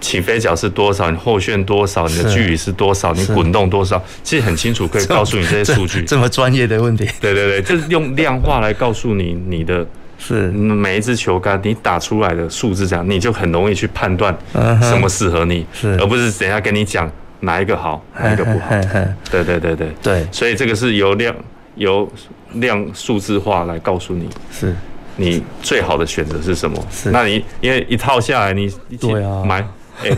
[0.00, 6.02] 起飞角是多少，你后旋多少，你的距离是多少，你滚动多少，其实很清楚，可以告诉你这些数据。
[6.04, 7.06] 这么专业的问题。
[7.20, 9.86] 对 对对，就是用量化来告诉你你的
[10.18, 14.36] 是每一支球杆，你打出来的数字这样，你就很容易去判断
[14.82, 17.10] 什么适合你，是而不是等下跟你讲
[17.40, 18.68] 哪一个好，哪一个不好。
[19.30, 21.34] 对对对对对，所以这个是由量
[21.76, 22.10] 由
[22.54, 24.74] 量数字化来告诉你是。
[25.16, 26.82] 你最好的选择是什么？
[26.90, 29.66] 是，那你因为一套下来，你对啊，买诶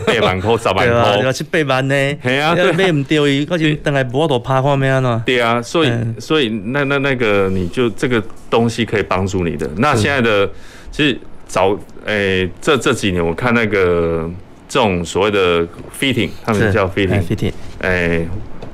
[0.05, 1.95] 八万块、 十万块，要七八万呢？
[2.23, 5.23] 系啊，对，买唔到伊，可是等下无看？
[5.25, 9.69] 对啊，所以所以那那那个你就这个东西可以帮助你的。
[9.77, 10.49] 那现在的
[10.91, 11.17] 其实
[11.47, 14.29] 早诶这这几年我看那个
[14.67, 15.67] 这种所谓的
[15.99, 18.27] fitting，他们叫 fitting，诶。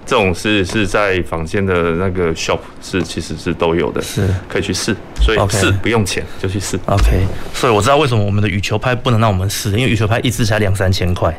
[0.10, 6.80] 这种是是在坊间的那个 shop 是其实是都有的，是可以去试，所以试不用钱就去试。
[6.88, 11.32] OK，所以我知道为什么我们的羽球拍不能让我们试，因为羽球拍一支才两三千块。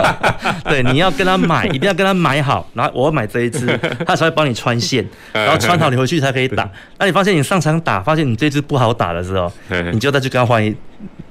[0.64, 3.66] 对，你要跟他买，一定要跟他买好，然后我要买这一支，
[4.04, 6.68] 他才会帮你穿线， 然后穿好你回去才可以打。
[7.00, 9.50] 那你发现你上场打，发现你这支不好打的时候，
[9.90, 10.76] 你就再去跟他换一。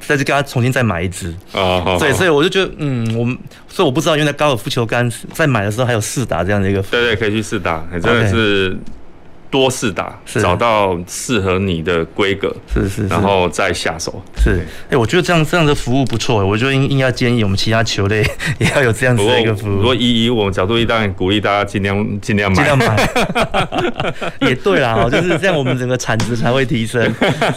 [0.08, 3.38] 再去给他重新再买一支哦，对，所以我就觉得，嗯，我们
[3.68, 8.78] 所以我不知道，原来高尔夫球杆在买的时候还有试打这样的一个，对对，可以去试打，真的是。
[9.52, 14.24] 多试打，找到适合你的规格，是是，然后再下手。
[14.42, 18.26] 是，哎，我觉得这样这样的服务不错，我觉得应应该建议我们其他球类
[18.60, 19.76] 也要有这样子的一个服务。
[19.76, 23.10] 如果以以我们角度，当然鼓励大家尽量尽量买，尽量买。
[24.48, 27.04] 也对啦，就是这样，我们整个产值才会提升。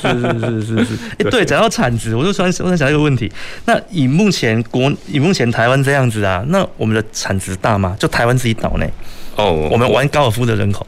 [0.02, 0.94] 是是是是是。
[1.24, 3.30] 哎，对，讲到产值，我就突然我想想一个问题，
[3.66, 7.96] 那以目前国以目前台湾这样子啊，那我们的产值大吗？
[8.00, 8.90] 就台湾自己岛内，
[9.36, 10.84] 哦，我们玩高尔夫的人口。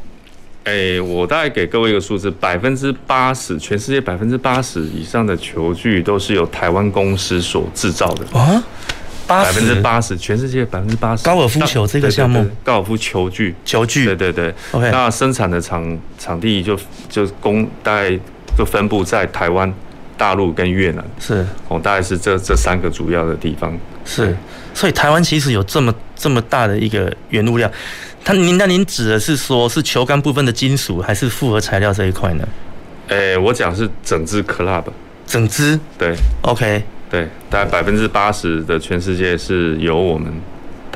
[0.66, 8.61] 哎、欸，我大概给各位一个数字，百分之八十，全世界百分之八十以上的球具都是由台湾公司所制造的啊，
[9.29, 11.24] 百分之八十，全世界百分之八十。
[11.24, 14.55] 高尔夫球这个项目，高尔夫球具，球具，对对对。
[14.72, 16.76] OK，那生产的场场地就
[17.09, 18.18] 就公大概
[18.59, 19.72] 就分布在台湾、
[20.18, 21.46] 大陆跟越南，是。
[21.68, 23.72] 哦，大概是这这三个主要的地方。
[24.05, 24.37] 是，
[24.74, 27.70] 所以台湾其实有这么这么大的一个原物料。
[28.24, 32.48] 它您那您指的是说，是球杆部分的金属，还是复合材料这一块呢？
[33.09, 34.83] 诶、欸，我讲是整支 club，
[35.24, 40.33] 整支对，OK，对，大概百分之八十的全世界是由我们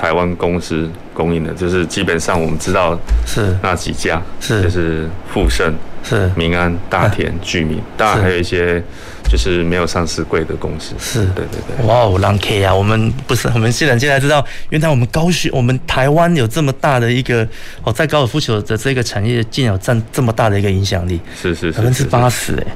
[0.00, 5.74] 台湾公司供应的，就是基本上我们知道是那几家，是就是富盛。
[6.02, 8.82] 是民安、大田、聚民，当然还有一些
[9.28, 10.94] 就是没有上市柜的公司。
[10.98, 11.86] 是，对对对。
[11.86, 12.74] 哇哦，浪 K 啊！
[12.74, 17.46] 我们不是，我们现在现在知道，原来我们高雄，我们台湾有这么大的一个
[17.84, 21.20] 哦，在高尔夫球的这个产业，竟然有占这么大的一个影响力。
[21.38, 22.66] 是是是，百分之八十哎。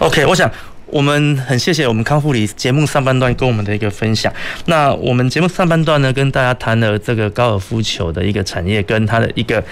[0.00, 0.50] OK，我想。
[0.86, 4.32] 我们很谢谢我们康复里节目上半段跟我们的一个分享。
[4.66, 9.62] 那我们节目上半段呢，跟大家谈了这个高尔夫球的一个产业，跟它的一个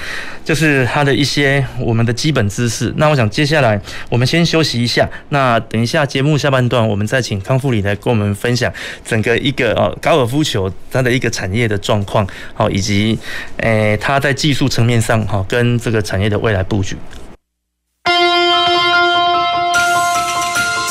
[0.45, 2.93] 就是它的一些我们的基本知识。
[2.97, 5.09] 那我想接下来我们先休息一下。
[5.29, 8.73] 那等一下节目下半段，我们再请康复里来跟我们分享
[9.05, 13.17] 整个一个哦高尔夫球它的一个产业的状况，好，以及
[13.59, 16.97] 诶它在技术层面上哈跟这个产业的未来布局。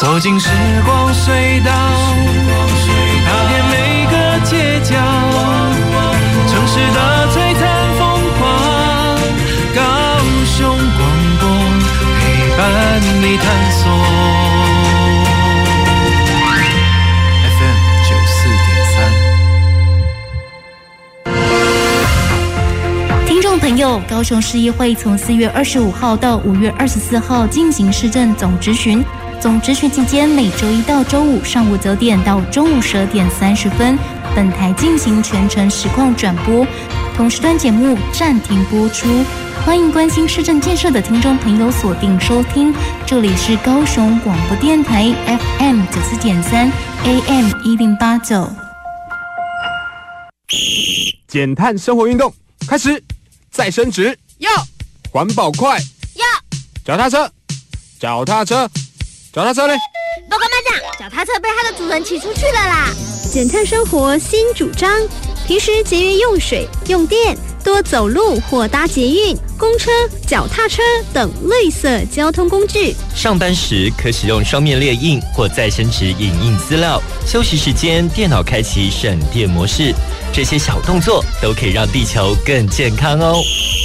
[0.04, 0.50] 走进时
[0.86, 1.72] 光隧道，
[3.26, 4.94] 踏遍每个街角，
[6.46, 7.00] 城市的
[7.32, 7.64] 璀璨
[7.98, 8.02] 风
[8.38, 8.44] 光，
[9.74, 9.82] 高
[10.46, 11.02] 雄广
[11.40, 11.48] 播
[12.20, 12.22] 陪
[12.58, 12.62] 伴
[13.22, 13.82] 你探索。
[17.48, 18.36] FM 九四
[18.66, 18.96] 点三，
[23.26, 29.02] 听众朋友，高雄市议会从四月二十五号到五月二十四号进行市政总质询。
[29.44, 34.00] 总质询期间，每周一到周五上午九点到中午十二点三十分，
[34.34, 36.66] 本台进行全程实况转播，
[37.14, 39.06] 同时段节目暂停播出。
[39.66, 42.74] 欢迎关心市政建设的听众朋友锁定收听，
[43.06, 45.14] 这里是高雄广播电台
[45.60, 46.72] FM 九四点三
[47.04, 48.50] AM 一零八九。
[51.28, 52.34] 减碳生活运动
[52.66, 53.04] 开始，
[53.52, 54.50] 再升职要，
[55.12, 55.78] 环保快
[56.16, 56.26] 要，
[56.86, 57.30] 脚踏车，
[58.00, 58.70] 脚踏车。
[59.34, 59.74] 脚踏车嘞？
[60.30, 62.94] 报告班长，脚踏车被它的主人骑出去了啦！
[63.32, 64.92] 减碳生活新主张，
[65.48, 69.90] 平时节约用水用电，多走路或搭捷运、公车、
[70.28, 72.96] 脚踏车等绿色交通工具。
[73.16, 79.96] 上班时可使用双面列印或再生纸影印资料，休息时间电脑开启省电模式。
[80.32, 83.42] 这些小动作都可以让地球更健康哦！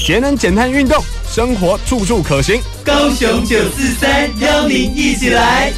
[0.08, 1.04] 节能减碳运动。
[1.30, 5.70] 生活处处可行，高雄九四三邀您一起来。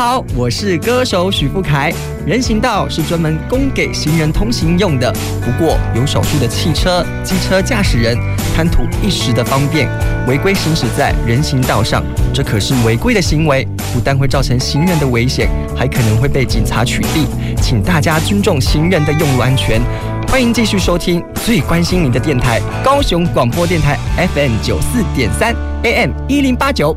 [0.00, 1.92] 好，我是歌手许富凯。
[2.26, 5.12] 人行道是专门供给行人通行用的，
[5.44, 8.16] 不过有少数的汽车、机车驾驶人
[8.56, 9.86] 贪图一时的方便，
[10.26, 17.26] 违规行驶在人行道上，这可是违规的行为，不但会造成行人的危险，还可能会被警察取缔。
[17.60, 19.82] 请大家尊重行人的用路安全。
[20.28, 23.98] 欢迎继续收听最关心您的电台——高雄广播电台
[24.34, 26.96] FM 九四点三 AM 一零八九。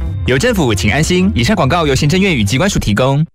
[0.27, 1.31] 有政府，请安心。
[1.33, 3.25] 以上广告由行政院与机关署提供。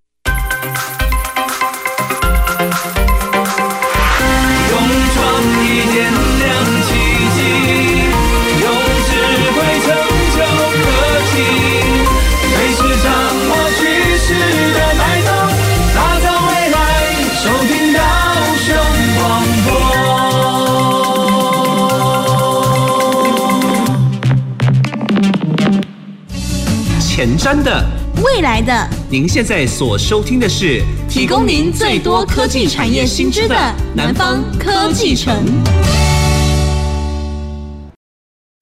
[27.46, 27.85] 前瞻的，
[28.24, 33.54] 未来的，您现在所收听的是提供您最多科技产业新知的
[33.94, 35.32] 南方科技城。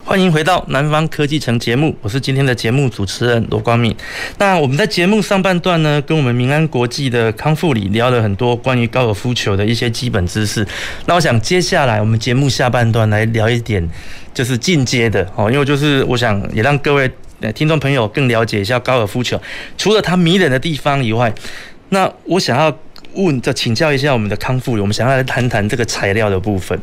[0.05, 3.97] 欢迎回到南方科技城节目，我是今天的节目主持人罗光敏。
[4.37, 10.67] 那我们在节目上半段呢，跟我们明安国际的康富里聊了很多关于高尔夫球的一些基本知识。
[11.07, 13.89] 那我想接下来我们节目下半段来聊一点，
[14.35, 17.11] 就是进阶的哦，因为就是我想也让各位。
[17.55, 19.41] 听众朋友更了解一下高尔夫球，
[19.77, 21.33] 除了它迷人的地方以外，
[21.91, 22.75] 那我想要
[23.15, 26.79] 问，就请教一下我们的康复，我们想要来谈谈这个材料的部分。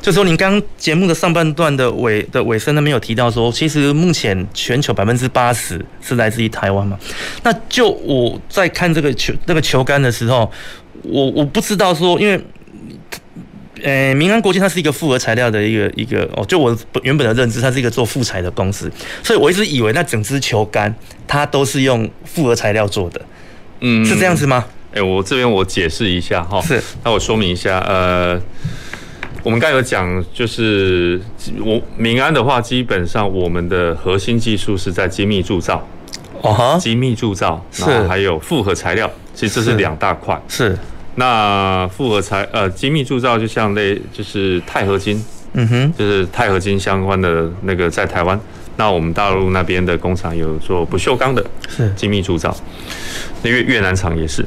[0.00, 6.98] 就说您刚节目的上半段的尾的尾声，那边有提到说，其实目前全球百分之八十是来自于台湾嘛？
[7.42, 10.50] 那就我在看这个球那个球杆的时候，
[11.02, 12.40] 我我不知道说，因为。
[13.86, 18.90] 呃，民安国际它是一个复合材料的一个一个哦，就我原本的认知，它是一个做复材的公司，
[19.22, 20.92] 所以我一直以为那整支球杆
[21.24, 23.20] 它都是用复合材料做的，
[23.78, 24.64] 嗯，是这样子吗？
[24.90, 28.36] 哎、欸，我这边我解释一下哈，是，那我说明一下，呃，
[29.44, 31.20] 我们刚才有讲，就是
[31.64, 35.86] 我民安的话，基本上我们的核心技术是在精密铸造，
[36.40, 40.76] 哦哈，精密铸造，然后还有复合材料，其实这是两大块，是。
[41.18, 45.24] 那复合材呃精密铸造就像类就是钛合金，
[45.54, 48.38] 嗯哼，就是钛合金相关的那个在台湾，
[48.76, 51.90] 那我们大陆那边的工厂有做不锈钢的，是。
[51.96, 52.54] 精密铸造，
[53.42, 54.44] 那越越南厂也是。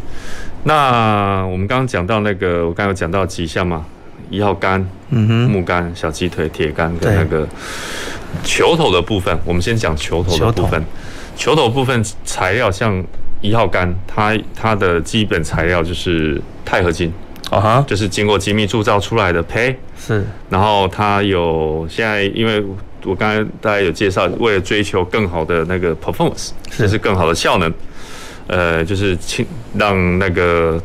[0.63, 3.83] 那我们刚刚讲到那个，我刚刚有讲到几项嘛，
[4.29, 7.47] 一号杆，嗯哼，木杆、小鸡腿、铁杆跟那个
[8.43, 10.85] 球头的部分，我们先讲球头的部分，
[11.35, 13.03] 球头部分材料像。
[13.41, 17.11] 一号杆，它它的基本材料就是钛合金，
[17.49, 20.25] 啊哈，就是经过精密铸造出来的胚，是。
[20.49, 22.61] 然后它有现在，因为
[23.05, 27.73] 我刚才大家有介绍，为了追求更好的那个 performance，就是更好的效能，
[28.47, 30.81] 呃，就是轻让那个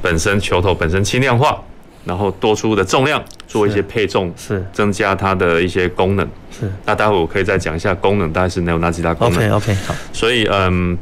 [0.00, 1.60] 本身球头本身轻量化，
[2.04, 6.70] 然后多出的重量做一些配重，是增加它的一些功能，是。
[6.86, 9.94] 那待会我可以再讲一下功能，大概是能有哪几大功能？OK OK 好。
[10.12, 10.96] 所以嗯。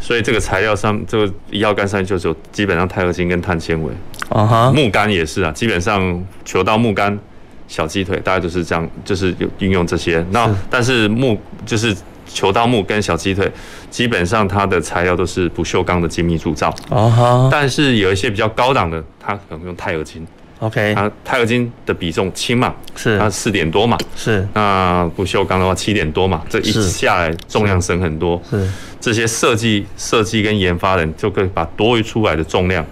[0.00, 3.92] 所以这个材料上，这个一号杆上就只有基本上钛合金跟碳纤维。
[4.28, 7.18] 啊哈，木杆也是啊，基本上球刀、木杆、
[7.66, 10.24] 小鸡腿，大概就是这样，就是有运用这些。
[10.30, 13.50] 那但是木就是球刀木跟小鸡腿，
[13.90, 16.68] 基本上它的材料都是不锈钢的精密铸造。
[16.90, 20.26] 啊哈，但是有一些比较高档的，它可能用钛合金。
[20.60, 23.16] OK，它钛合金的比重轻嘛，是。
[23.16, 24.46] 它四点多嘛，是。
[24.54, 28.42] 那不锈钢的话七点多嘛，这一下来重量省很多。
[28.50, 28.68] 是。
[29.00, 32.84] 这些设计设计跟研发人就可以把多余出来的重量，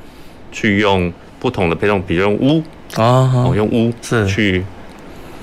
[0.53, 4.27] 去用不同的配重，比如用钨啊，用钨是。
[4.27, 4.65] 去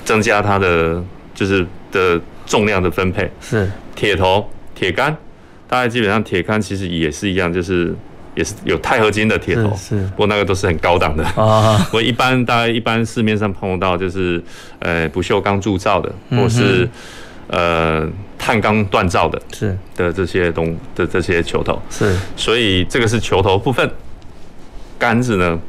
[0.06, 1.04] 增加它的
[1.36, 3.30] 就是的重量的分配。
[3.42, 3.70] 是。
[3.96, 5.14] 铁头铁杆，
[5.68, 7.94] 大概基本上铁杆其实也是一样，就是。
[8.36, 11.86] 也是有钛合金的铁头，是，不过那个都是很高档的啊。
[11.94, 14.42] 我一般大概一般市面上碰到就是，
[14.80, 16.90] 呃，不锈钢铸造的，或是
[17.48, 18.08] 呃
[18.40, 22.18] 碳钢锻造的，是的这些东的这些球头，是。
[22.36, 23.88] 所以这个是球头部分，
[24.98, 25.60] 杆子呢，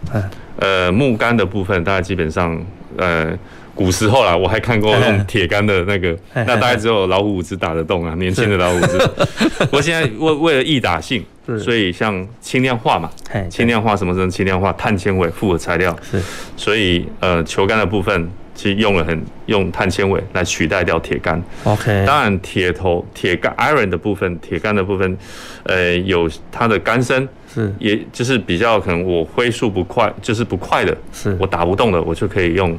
[0.58, 2.58] 呃，木杆的部分，大家基本上，
[2.96, 3.36] 呃，
[3.74, 9.10] 古时候啦，我还看过用铁杆的那个，那大概只有老虎伍兹打得动啊，年轻的老虎伍兹。
[9.70, 11.22] 我现在为为了易打性。
[11.58, 13.10] 所以像轻量化嘛，
[13.50, 16.20] 轻量化什么什么轻量化，碳纤维复合材料，是，
[16.56, 21.42] 所以呃球杆的部分其实用了很用碳纤维来取代掉铁杆。
[21.64, 25.18] OK，当然铁头铁杆 iron 的部分，铁杆的部分，
[25.64, 31.36] 呃有它的杆身，是，也就是比较可能我挥速不快，就是不快的，是。
[31.38, 32.78] 我打不动的，我就可以用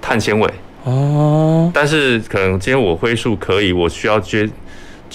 [0.00, 0.50] 碳纤维。
[0.84, 4.48] 哦，但是可能今天我挥速可以，我需要接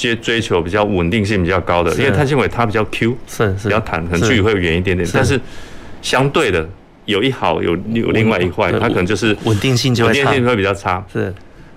[0.01, 3.67] 接追求比较稳定性比较高的，因为碳纤维它比较 Q，是是。
[3.67, 5.07] 比较弹，可能距离会远一点点。
[5.13, 5.39] 但是
[6.01, 6.67] 相对的
[7.05, 11.05] 有一好有有另外一坏，它可能就是稳定性就会稳定性会比较差。
[11.13, 11.33] 是，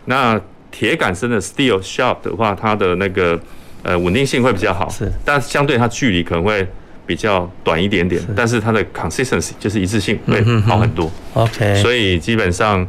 [0.07, 3.39] 那铁杆身的 steel sharp 的话，它的那个
[3.83, 6.67] 呃稳定性会比较好，是，但相对它距离可能会
[7.07, 11.13] 比较短一点点，但是它的 consistency 就是一致性会好很多。
[11.35, 12.87] OK，所以基本上。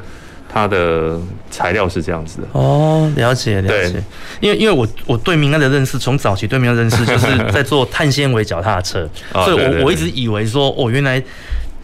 [0.47, 1.19] 它的
[1.51, 2.47] 材料是这样子的。
[2.53, 4.01] 哦，了解了解。
[4.39, 11.17] 因为因为我 我对明安的认识，从早期对明安认识就是在做碳纤维脚踏车，所以我我一直以为说哦，原来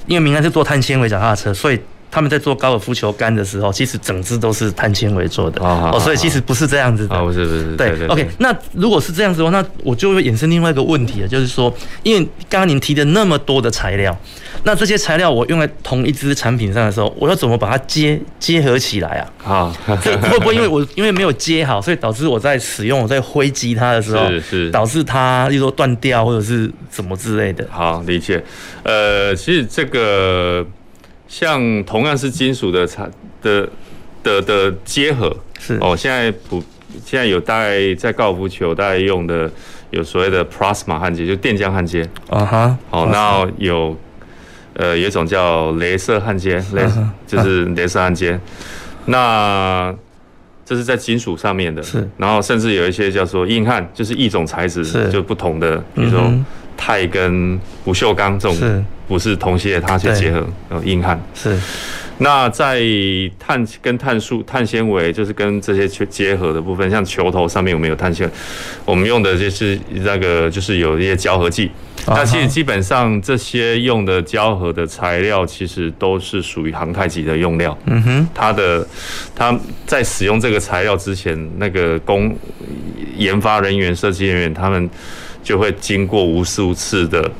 [0.08, 1.80] 因为明安是做碳纤维脚踏车，所以
[2.12, 8.06] 他们在做高尔夫球杆的时候，其实整支都是碳纤维做的哦，所以其实不是这样子的，不是不是对。
[8.08, 14.16] OK，那如果是这样子的话，那我就会衍生另外一个问题了，就是说，因为刚刚您提的那么多的材料。
[14.64, 19.74] 那这些材料我用在同一支产品上的时候，我要怎么把它接结合起来啊？
[19.88, 19.96] 啊，
[20.30, 27.66] 会不会因为我因为没有接好，所以导致我在使用我在挥击它的时候，是是导致它例如说断掉或者是什么之类的？
[27.72, 28.44] 好，理解。
[28.84, 30.66] 呃，其实这个
[31.32, 33.10] 像同样是金属的材
[33.42, 33.66] 的
[34.22, 36.62] 的的结合是哦，现在普
[37.06, 39.50] 现在有大概在高尔夫球大概用的
[39.92, 42.06] 有所谓的 plasma 焊接，就电浆焊接。
[42.30, 43.98] 啊哈，哦，那有。
[44.74, 46.90] 呃，有一种叫镭射焊接，镭
[47.28, 48.40] 就是镭射焊接。
[49.06, 49.94] 那
[50.66, 52.10] 这是在金属上面的，是。
[52.16, 56.34] 然后甚至有一些叫做硬焊，就是一种材质，就不同的，比如说
[56.82, 61.22] 钛跟不锈钢这种，不是铜屑，它去结合，呃，硬焊。
[61.36, 61.56] 是。
[62.18, 62.80] 那在
[63.40, 68.34] 碳跟碳素、碳纤维，就是跟这些去结合的部分，像球头上面有没有碳纤维？
[68.86, 71.72] 我们用的就是那个，就是有一些胶合剂。
[72.08, 77.76] 那其实基本上这些用的胶合的材料，其实都是属于航太级的用料。
[77.86, 78.88] 嗯哼，它的
[79.36, 79.58] 它
[79.88, 82.36] 在使用这个材料之前，那个工
[83.18, 84.88] 研发人员、设计人员，他们
[85.44, 87.32] 就会经过无数次的。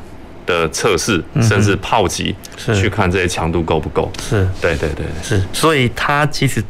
[0.44, 4.12] 的测试，甚至炮击，去看这些强度够不够？
[4.20, 5.42] 是，对对对，是。
[5.54, 6.62] 所以它其实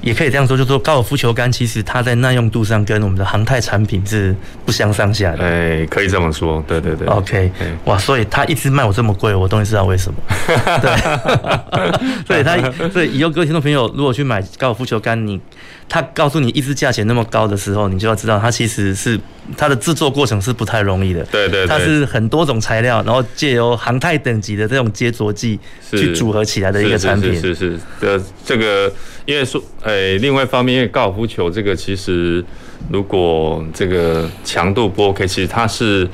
[0.00, 4.34] 也可以这样说，就是说高尔夫球杆其实它在耐用度上跟我们的航太产品是
[4.64, 5.44] 不相上下的。
[5.44, 7.06] 哎，可以这么说，对对对。
[7.08, 7.50] OK，
[7.84, 10.18] 哇，所以它一直卖我这么贵，我终于知道为什么。
[10.80, 15.40] 对， 所以它，所以以后各位听众朋友如果去买高尔夫球杆，你。
[15.90, 19.18] 他告诉你一支价钱那么高的时候，你就要知道它其实是
[19.56, 21.24] 它的制作过程是不太容易的。
[21.32, 25.58] 对对，它是很多种材料，然后借由航太等级的这种接着剂
[25.90, 27.32] 去组合起来的一个产品。
[27.40, 28.92] 是是是的，这个
[29.24, 32.44] 因为说，诶，另外一方面，因为高尔夫球这个其实
[32.90, 36.06] 如果这个强度不 OK，其实它是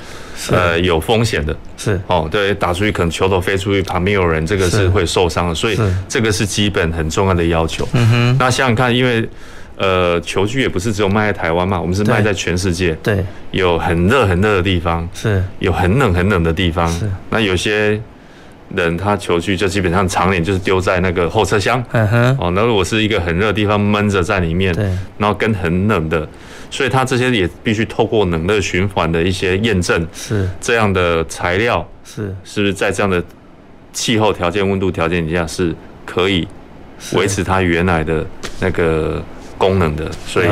[0.50, 1.54] 呃有风险的。
[1.76, 5.54] 是哦，对，打出去可能球头飞出去，旁边有人，这个是会受伤的。
[5.54, 7.86] 所以这个是基本很重要的要求。
[7.92, 9.28] 嗯哼，那想想看，因为
[9.76, 12.96] 呃，球具也不是只有卖在台湾嘛，我们是卖在全世界。
[13.02, 16.88] 对，有很热很热的地方，是有很冷很冷的地方。
[16.92, 18.00] 是，那有些
[18.76, 21.82] 人他球具就基本上常年就是丢在那个后车厢。
[21.92, 24.84] 嗯哼，哦，那如果是一个很热的地方闷着在里面，对，
[25.18, 26.28] 然后跟很冷的，
[26.70, 30.06] 所以它这些也必须透过冷热循环的一些验证。
[30.12, 33.22] 是这样的材料，是是不是在这样的
[33.92, 36.46] 气候条件、温度条件底下是可以
[37.14, 38.26] 维持它原来的
[38.60, 39.22] 那个。
[39.56, 40.48] 功能的，所以，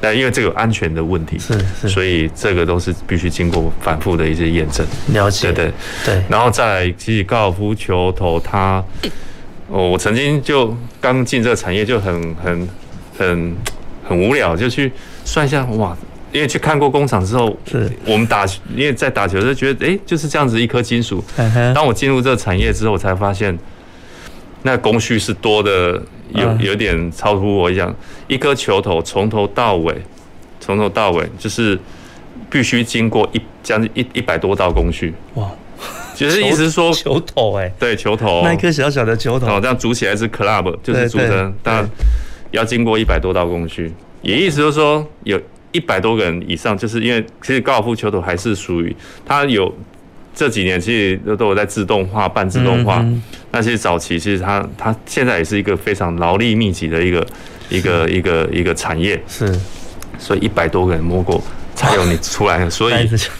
[0.00, 4.86] 但因为这个安全的问题，是是，所以这个都是必须经过反复的一些验证。
[5.12, 5.72] 了解，对对
[6.04, 6.22] 对。
[6.28, 8.82] 然后再来，其实高尔夫球头它，
[9.68, 12.68] 哦，我曾经就刚进这个产业就很很
[13.18, 13.56] 很
[14.08, 14.90] 很无聊，就去
[15.24, 15.96] 算一下，哇，
[16.32, 21.22] 因为去看过工厂之后，是我们打，因为在打球就觉得，哎，就是这样子一颗金属。
[21.74, 23.56] 当我进入这个产业之后，我才发现，
[24.62, 26.02] 那工序是多的。
[26.32, 27.92] 有有点超乎我想，
[28.28, 29.92] 一颗球头从头到尾，
[30.60, 31.76] 从头到尾就是
[32.48, 35.12] 必须经过一将近一一百多道工序。
[35.34, 35.50] 哇，
[36.14, 41.84] 就是意思是说球头哎，对球头，那一颗小小的球头，哦，这样组起来是 club，就是组成，但
[42.52, 43.92] 要经过一百多道工序，
[44.22, 45.36] 也意思就是说有
[45.72, 48.94] 一百多个人以上，就是因为其实高尔夫球头还是属于
[49.26, 49.74] 它有。
[50.34, 53.04] 这几年其实都都有在自动化、半自动化。
[53.52, 57.26] 那其实早期其实它它现在也是一个非常劳力密集的一个
[57.68, 59.20] 一个一个一个产业。
[59.28, 59.52] 是，
[60.18, 61.42] 所以一百多个人摸过
[61.74, 62.94] 才有你出来的， 所以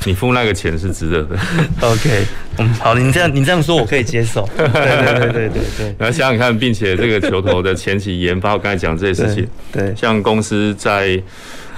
[0.04, 1.36] 你付那个钱是值得的。
[1.86, 2.24] OK，
[2.58, 4.48] 嗯，好，你这样你这样说，我可以接受。
[4.56, 5.94] 对对对对对对。
[5.98, 11.22] 然后想想看，并且这个球头的前期研发，我刚才讲这些事情， 对，像公司在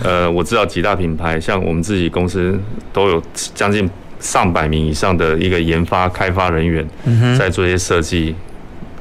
[0.02, 2.58] 呃，我知道几大品牌，像我们自己公司
[2.92, 3.22] 都有
[3.54, 3.88] 将近
[4.22, 6.88] 上百名以上的一个研发开发人员，
[7.38, 8.34] 在做一些设计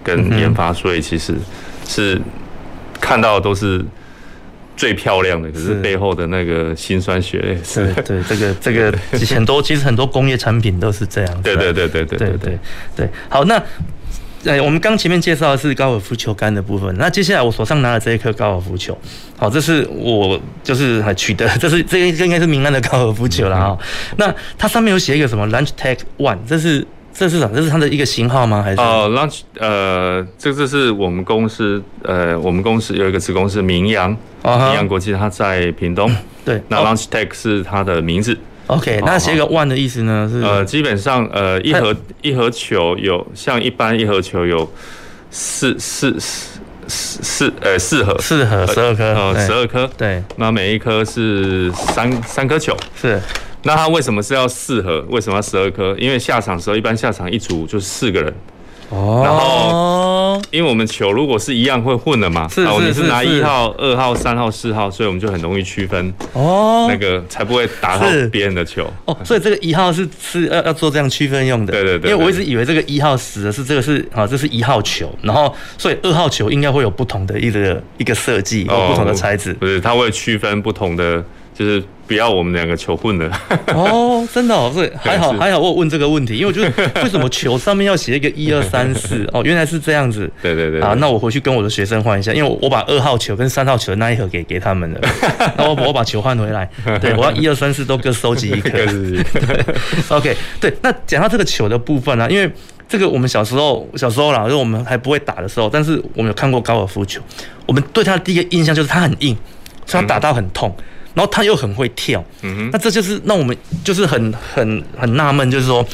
[0.03, 1.35] 跟研发，所以其实
[1.87, 2.19] 是
[2.99, 3.85] 看到的都是。
[4.77, 7.55] 最漂亮的，可是背后的那个辛酸血泪。
[7.63, 8.91] 是，对，这个这个
[9.29, 11.41] 很多，其实很多工业产品都是这样。
[11.43, 12.59] 对对对对对对对
[12.95, 13.09] 对。
[13.29, 13.61] 好，那
[14.45, 18.97] 呃，我们刚前面介绍的是高尔夫球杆的部分，那接下来我手上拿的这一颗高尔夫球，
[19.37, 23.77] 好，这是我就是还取得，这是这个应该是明安的高尔夫球了哈。
[24.17, 26.85] 那它上面有写一个什么 Launch Tech One，这是。
[27.13, 27.53] 这是什么？
[27.53, 28.63] 这是它的一个型号吗？
[28.63, 28.79] 还是？
[28.79, 34.09] 哦、uh,，Launch，呃，这这是我们公司，呃，我们公司有一个子公司明扬，
[34.41, 36.09] 明扬国际，它在屏东。
[36.45, 38.35] 对，那 Launch Tech 是它的名字。
[38.71, 40.29] OK，那写个 One 的意思呢？
[40.31, 44.71] 是呃，基本上呃，一盒一盒球有像一般一盒球有
[45.29, 49.85] 四四四四呃四盒，四盒十二颗，呃十二颗。
[49.97, 52.73] 对，那每一颗是三三颗球。
[52.95, 53.19] 是。
[53.63, 55.05] 那它为什么是要四盒？
[55.09, 55.93] 为什么要十二颗？
[55.99, 58.33] 因为下场的时候，一般下场一组就是四个人。
[58.91, 59.21] 哦。
[59.23, 63.01] 然后，因为我们球如果是一样会混的嘛，是是是是。
[63.01, 66.13] 是拿一号、二号、三号、四号，所以我们就很容易区分。
[66.33, 66.87] 哦。
[66.89, 68.85] 那个才不会打到别人的球。
[69.05, 71.73] 哦，所以这个一号是是要要做这样区分用的。
[71.73, 72.11] 对对对。
[72.11, 79.53] 因为我一直以为这个一号死的是这个是啊，这是一号球，然后所以二号球应该会有不同的一个一个设计，有不同的材质。
[79.53, 81.23] 不是，它会区分不同的。
[81.61, 83.31] 就是不要我们两个球混了
[83.67, 89.23] 哦，真的哦，是还好还好，我有问这个问题，因为我觉得为什么球上面要写一个一二三四？
[89.31, 90.29] 哦，原来是这样子。
[90.41, 94.99] 对对对，啊，那我回去跟我的学生换一下，因为我把二号球跟三号球的那一盒给给他们了，
[95.55, 96.67] 那我我把球换回来，
[96.99, 98.71] 对，我要一二三四都各收集一颗。
[98.71, 99.25] 对，
[100.09, 102.51] OK，对，那讲到这个球的部分呢，啊，因为
[102.89, 107.21] 这个我们小时候小时候啦，就是我们还不会打的时候，但是我们有看过高尔夫球，
[107.67, 109.37] 我们对它的第一个印象就是它很硬，
[109.85, 110.75] 所以它打到很痛。
[111.13, 115.85] 然后他又很会跳，嗯哼，那这就是让我们就是很很很纳闷，就是说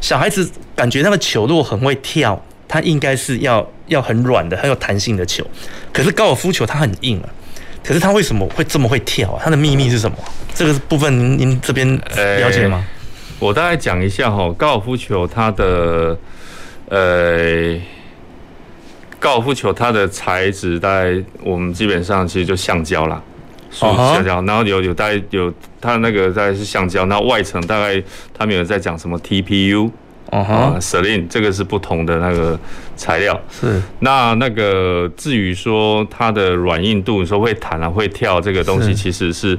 [0.00, 5.46] 小孩子感觉那个球如果很会跳，它应该是要要很软的、很有弹性的球。
[5.92, 7.28] 可是高尔夫球它很硬啊，
[7.84, 9.40] 可是它为什么会这么会跳啊？
[9.44, 10.16] 它的秘密是什么？
[10.54, 12.78] 这个部分您您这边了解吗？
[12.78, 12.84] 欸，
[13.38, 16.18] 我大概讲一下哈，高尔夫球它的
[16.88, 17.78] 呃
[19.18, 23.22] 高尔夫球它的材质，大概我们基本上其实就橡胶啦。
[23.70, 28.02] 塑橡胶，然后有有大概有它那个大概是橡胶，那外层大概
[28.36, 29.90] 他们有在讲什么 TPU，
[30.30, 32.58] 啊，Celine 这个是不同的那个
[32.96, 33.40] 材料。
[33.50, 33.80] 是。
[34.00, 39.58] 那那个至于说它的软硬度，你说会弹啊会跳这个东西，其实是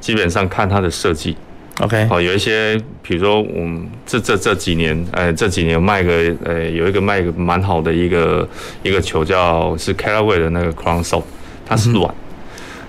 [0.00, 1.36] 基本上看它的设计。
[1.80, 2.06] OK。
[2.06, 8.48] 好，有一些比如说我们这这这几年，呃这几年卖个呃有一个卖个蛮好的一个
[8.82, 11.24] 一个球叫是 Callaway 的那个 Crown Soft，
[11.66, 12.12] 它是软。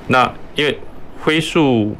[0.08, 0.78] 那因为
[1.22, 1.96] 挥速，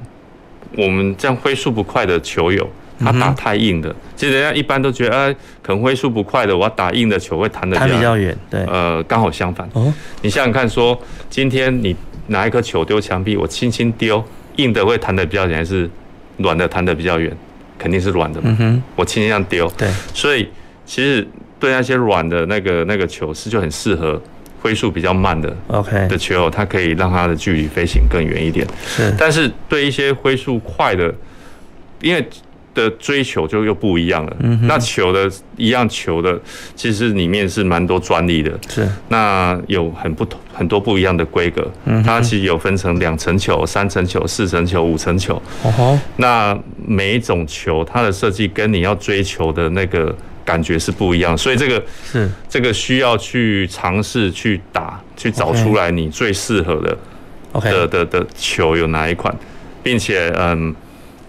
[0.76, 8.38] 我们这样挥速不快的球友，他打太硬的，其实人家一般都觉得，哎，可能挥速不快的，我要打硬的球会弹得弹比较远。
[8.50, 9.66] 对，呃，刚好相反。
[9.72, 11.00] 哦，你想想看，说
[11.30, 11.96] 今天你
[12.28, 14.22] 拿一颗球丢墙壁，我轻轻丢，
[14.58, 15.90] 硬的会弹得比较远，还是
[16.36, 17.32] 软的弹得比较远？
[17.78, 18.50] 肯定是软的嘛。
[18.50, 19.72] 嗯哼，我轻轻这样丢。
[19.78, 20.46] 对，所以
[20.86, 21.26] 其实
[21.58, 24.22] 对那些软的那个那个球是就很适合。
[24.62, 28.68] 挥速比较慢的，OK 的球，它可以让它的距离飞行更远一点。
[28.86, 31.14] 是，但是对一些挥速快的，
[32.02, 32.30] 因为
[32.80, 34.38] 的追求就又不一样了。
[34.40, 36.40] 嗯，那球的一样球的，
[36.76, 38.52] 其实里面是蛮多专利的。
[38.70, 41.70] 是，那有很不同很多不一样的规格。
[41.86, 45.42] 嗯，它其实有分成两层球、三层球、四层球、五层球。
[45.64, 50.16] 哦，那每一种球，它的设计跟你要追求的那个。
[50.46, 56.98] 感觉是不一样，所以这个是这个需要去尝试去打，去找出来你最适合的
[57.62, 59.32] 的的的球有哪一款，
[59.84, 60.76] 并且嗯。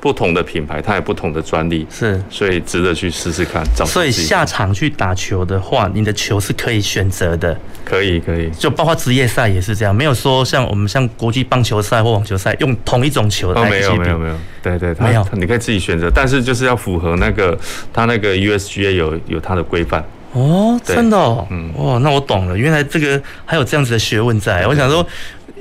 [0.01, 3.63] 不同的品牌，它有不同的专利，是，所以值得去试试看。
[3.77, 7.57] 找所以下场去打球的话，你的球是可以选择的。
[7.85, 13.61] 可以，可以，就包括职业赛也是这样，没有说像我们像国际棒球赛或网球赛用同一种球来。
[13.61, 17.59] 哦，没有，没有，没有，对对，没有，你可以自己选择，但是就是要符合那个
[17.93, 20.03] 它那个 USGA 有有它的规范。
[20.33, 24.67] 哦，真的，哦，嗯，哇，那我懂了，原来这个还有这样子的学问在。
[24.67, 25.07] 我想说。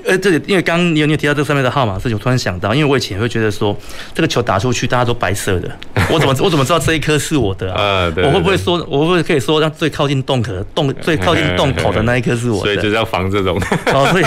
[0.05, 3.77] 呃，这里因为刚刚你有你有提到这上面的号码，所以我突然想到，因为我以前会觉得说，
[4.13, 5.69] 这个球打出去大家都白色的，
[6.11, 7.81] 我怎么我怎么知道这一颗是我的啊？
[7.81, 12.63] 呃、对对对，我会不会说，我会不会可以说让最靠近洞口的洞最靠近洞口的那一颗是我的？
[12.63, 13.59] 所以就是要防这种。
[13.93, 14.23] 哦，所以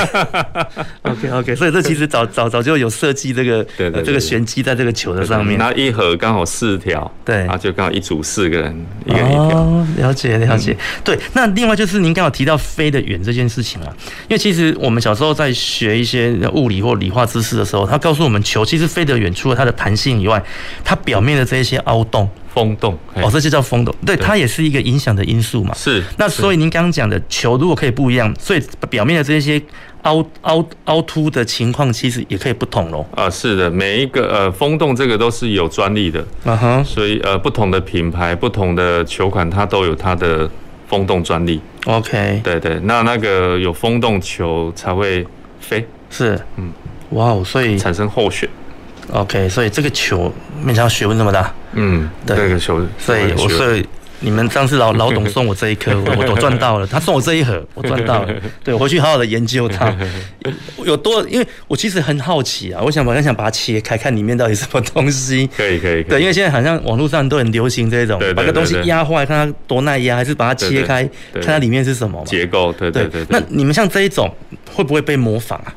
[1.03, 5.59] OK OK，所以这其实早早早就有设计这个这个玄机在这个球的上面。
[5.59, 9.59] 那一盒刚好四条，对，然后就刚好一组四个人，一个一条。
[9.59, 10.73] 哦，了解了解。
[10.73, 13.93] 嗯、对，那另外就是您刚好提到飞得远这件事情啊，
[14.29, 20.43] 因为其实我们小时候在学一些物理或理化知识的时候，他告诉我们球其实飞得远，除了它的弹性以外，
[20.85, 25.73] 它表面的这一些凹洞、风洞，哦，这就叫风洞，对，它也是一个影响的因素嘛。
[25.75, 26.03] 是。
[26.19, 29.63] 那所以您刚刚讲的球如果可以不一样，所以表面的这些
[30.03, 33.07] 凹凹凹凸的情况其实也可以不同喽。
[33.15, 40.51] 啊，是的，每一个呃风洞这个都是有专利的，嗯哼，所以呃不同的品牌、不同的球款，它都有它的
[40.89, 41.61] 风洞专利。
[41.85, 45.27] OK，对对，那那个有风洞球才会
[45.63, 45.87] 飞。
[46.11, 46.71] 是，嗯，
[47.11, 48.47] 哇哦，所以产生后旋。
[49.11, 50.33] OK，所以这个球
[50.63, 51.53] 没想到学问这么大。
[51.73, 53.87] 嗯，对，这个球，所以我所以
[54.23, 56.87] 你们上次老老董送我这一颗， 我我赚到了。
[56.87, 58.35] 他送我这一盒，我赚到了。
[58.63, 59.95] 对，我回去好好的研究它
[60.87, 65.49] 有多，因为我其实很好奇啊，我想我想把它切开，看里面到底什么东西。
[65.57, 66.03] 可以可以。
[66.05, 71.03] 对，因为现在好像网络上都很流行这种，把个东西压坏，看它多耐压，还是把它切开，
[71.35, 72.73] 看它里面是什么结构。
[72.73, 73.27] 对对对。
[73.29, 74.33] 那你们像这一种
[74.73, 75.75] 会不会被模仿啊？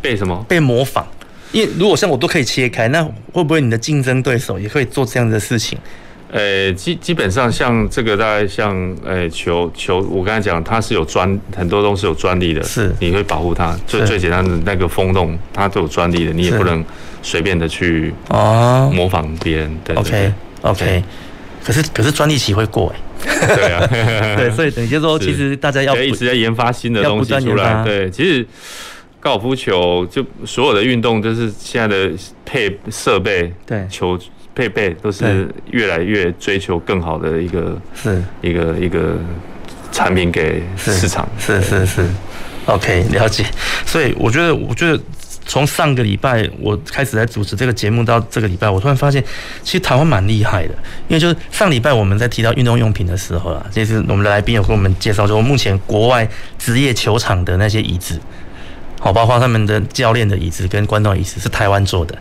[0.00, 0.44] 被什么？
[0.48, 1.04] 被模仿，
[1.52, 3.02] 因为如果像我都可以切开，那
[3.32, 5.76] 会不会你的竞争对手也可以做这样的事情？
[6.32, 8.74] 呃，基基本上像这个，大概像
[9.04, 13.78] 呃球球，我刚才讲它是有专很多东西有专利的，是你会保护它。
[13.86, 16.82] 最最简单的那个风洞，它都有专利的，你也不能
[17.22, 19.78] 随便的去哦模仿别人。
[19.84, 21.04] 对，OK OK，
[21.62, 22.92] 可是可是专利期会过
[23.26, 23.86] 哎， 对啊，
[24.36, 27.84] 对，所以等于就是说，其实大家要一直在研发新的东西出来。
[27.84, 28.46] 对，其实。
[29.20, 32.10] 高尔夫球就所有的运动，就是现在的
[32.44, 34.18] 配设备，对球
[34.54, 39.16] 配备都是越来越追求更好的一个是一个一个
[39.90, 41.28] 产品给市场。
[41.38, 42.06] 是是是
[42.66, 43.44] ，OK，了解。
[43.86, 45.00] 所以我觉得，我觉得
[45.46, 49.22] 从上个礼拜我开始来主持这个节目到这个礼拜，我突然发现，
[49.62, 50.74] 其实台湾蛮厉害的。
[51.08, 56.28] 因为就是上礼拜我们在提到运动用品的时候啊，其实我们的来宾有跟我们介绍说，目前国外
[56.58, 58.20] 职业球场的那些椅子。
[59.02, 62.16] 好，包括他们的教练的椅子跟观众椅子是台湾做的，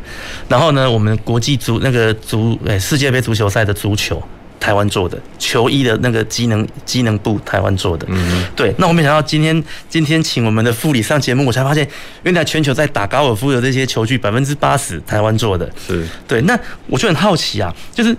[0.50, 4.20] 然后呢，我们国际足那个足诶世界杯足球赛的足球
[4.60, 8.74] 台湾做的，球衣的那个机能机能布台湾做的，嗯，对。
[8.80, 11.88] 那我没想到今天今天请我们的副理上节目，我才发现
[12.24, 16.42] 原来全球在打高尔夫的这些球具百分之八十台湾做的，是对。
[16.42, 18.18] 那我就很好奇啊，就是。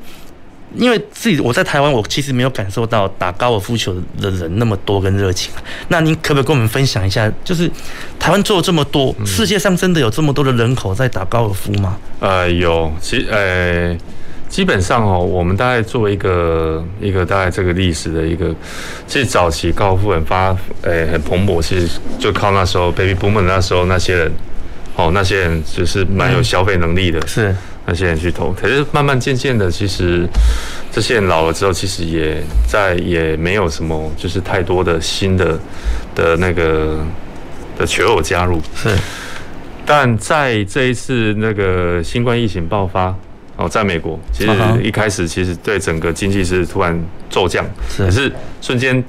[0.74, 5.52] 因为自己我在台湾，我其实没有感受到打高尔夫球的人那么多跟热情。
[5.88, 7.70] 那您可不可以跟我们分享一下，就是
[8.18, 11.98] 台湾做了这么多，世界上真的有这么多的人口在打高尔夫吗？
[12.20, 13.96] 呃，有，其呃，
[14.48, 18.54] 基本上哦，我们大概作为一个一个大概这个历史的一个，
[19.06, 24.32] 其实早期高尔夫很发，呃，很蓬勃，其实就靠那时候 Baby Boomer 那时候那些人，
[24.96, 27.56] 哦，那些人就是蛮有消费能力的，嗯、是。
[27.84, 30.24] 那些人去投，可是慢慢渐渐的，其实
[30.92, 35.58] 这些人老了之后，其实也在也没有什么，就是太多的新的
[36.14, 37.04] 的那个
[37.76, 38.60] 的球友加入。
[38.76, 38.88] 是，
[39.84, 43.12] 但在这一次那个新冠疫情爆发
[43.56, 46.96] 哦，在美国，其实一开始其实对整个经济是突然
[47.28, 47.66] 骤降，
[47.98, 49.02] 可是瞬间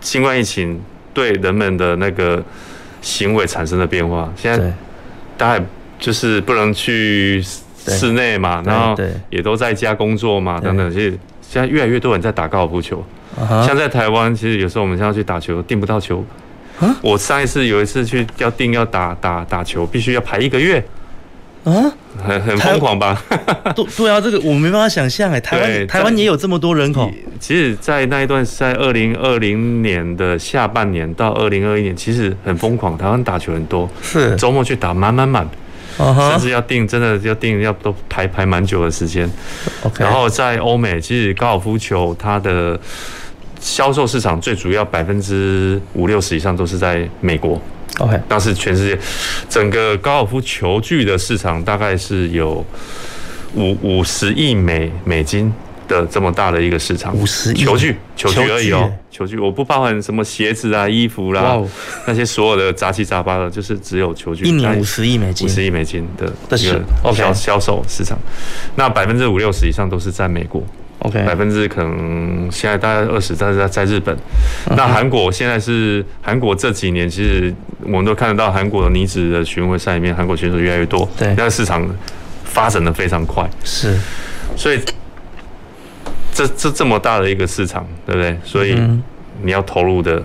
[0.00, 0.80] 新冠疫情
[1.12, 2.42] 对人们的那个
[3.02, 4.32] 行为产生了变化。
[4.36, 4.72] 现在
[5.36, 5.64] 大概
[5.98, 7.44] 就是不能去。
[7.86, 8.96] 室内嘛，然后
[9.30, 13.04] 也都在家工作嘛，等等，其实现在越来越多人在打高尔夫球。
[13.66, 16.24] 像在台湾，其实有时候我们现在去打球订不到球。
[17.02, 20.82] 我上一次有一次去要订要打打打球，必须要排一个月。
[21.64, 21.92] 啊
[22.24, 23.22] 很很疯狂吧？
[23.76, 25.38] 对对啊，这个我没办法想象哎。
[25.40, 27.10] 台湾台湾也有这么多人口。
[27.38, 32.96] 其实，在那一段在二零二零年的下半年到二零二一年，其实很疯狂。
[32.96, 35.46] 台湾打球很多，是周末去打满满满。
[36.30, 39.30] 甚至要订，真的要订，要都排排蛮久的时间。
[39.98, 42.78] 然后在欧美，其实高尔夫球它的
[43.60, 47.60] 销售市场最主要百分之五六十以上都是在美国。
[47.98, 48.98] OK，但是全世界
[49.48, 52.64] 整个高尔夫球具的市场大概是有
[53.54, 55.52] 五五十亿美美金。
[55.90, 57.64] 的这么大的一个市场，五十亿。
[57.64, 61.58] 球具，球具而已哦，球具，我不包含什么鞋子啊、衣服啦，
[62.06, 64.44] 那些所有的杂七杂八的，就是只有球具。
[64.44, 66.26] 一年五十亿美金，五十亿美金的
[66.56, 66.82] 一个
[67.12, 68.18] 销销售市场，
[68.76, 70.62] 那百分之五六十以上都是在美国。
[71.00, 74.14] OK，百分之可能现在大概二十，但是在在日本。
[74.76, 81.88] 那韩国现在是韩国这几年，其实我们都看得到韩国的女子的巡回赛里面，韩国选手越来越多，对，那个市场
[82.44, 83.98] 发展的非常快，是，
[84.54, 84.78] 所以
[86.40, 88.38] 这这这么大的一个市场，对不对？
[88.44, 88.74] 所以
[89.42, 90.22] 你要投入的，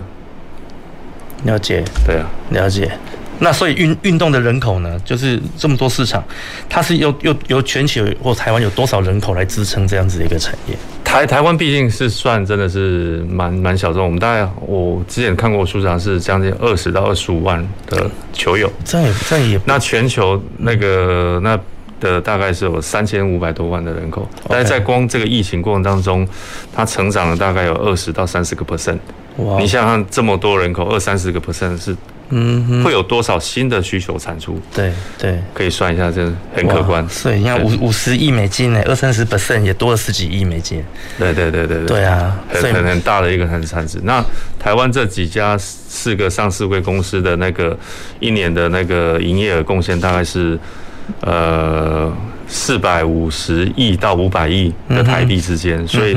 [1.44, 2.90] 了解，对啊，了解。
[3.38, 6.24] 那所以运运动的人口呢，就是这么多市场，
[6.70, 10.74] 它是由由由全球或台湾有多少人口来支撑这样子的一个产业？
[11.04, 21.60] 台台湾毕竟是算真的是蛮蛮小众，我们大概我之前看过数字是将近二十到二十五万的球友，这也这也那全球那个那
[22.00, 26.26] 的大概是有三千五百多万的人口，但是在光这个疫情过程当中，
[26.72, 28.98] 它成长了大概有二十到三十个 percent。
[29.36, 29.58] 哇！
[29.60, 31.96] 你想想这么多人口，二三十个 percent 是。
[32.30, 34.60] 嗯，会有多少新的需求产出？
[34.74, 37.08] 对对，可以算一下，这很可观。
[37.08, 40.84] 所以你看五五十亿美金呢，二三十 percent 也多了十几亿美金。
[41.16, 41.86] 对对对对对。
[41.86, 44.00] 对啊，很很很大的一个很产值。
[44.02, 44.24] 那
[44.58, 47.78] 台湾这几家四个上市贵公司的那个
[48.18, 50.58] 一年的那个营业额贡献大概是
[51.20, 52.12] 呃
[52.48, 56.16] 四百五十亿到五百亿的台币之间，所以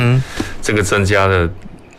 [0.62, 1.50] 这个增加的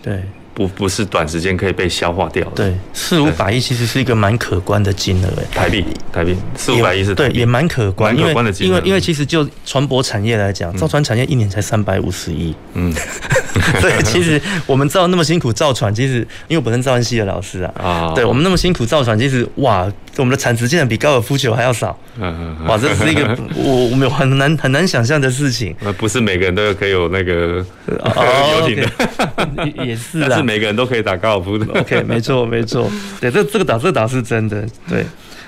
[0.03, 0.20] 对。
[0.53, 2.51] 不不是短时间可以被消化掉的。
[2.57, 5.47] 对，四五百亿其实是一个蛮可观的金额诶。
[5.53, 5.82] 台币，
[6.12, 8.68] 台币，四五百亿是对，也蛮可观，蛮可观的金额。
[8.68, 12.55] 因为因为其实就船舶产业来讲，造船产业一年才三百五十亿。
[12.74, 12.93] 嗯。
[13.80, 16.18] 所以其实我们造那么辛苦造船，其实
[16.49, 21.98] 因为我本身造船系的老师啊，啊，对我们那么辛苦造船，其实哇，我们的产值竟然比高尔夫球还要少。
[22.18, 22.66] 嗯嗯。
[22.66, 25.74] 哇，这是一个 我我们有很难很难想象的事情。
[25.80, 30.36] 那不是每个人都可以有那个 游艇的， 也是啊。
[30.36, 31.80] 是每个人都可以打高尔夫的。
[31.80, 32.90] OK，没错，没错。
[33.20, 34.64] 对，这这个打这个打是真的。
[34.88, 35.04] 对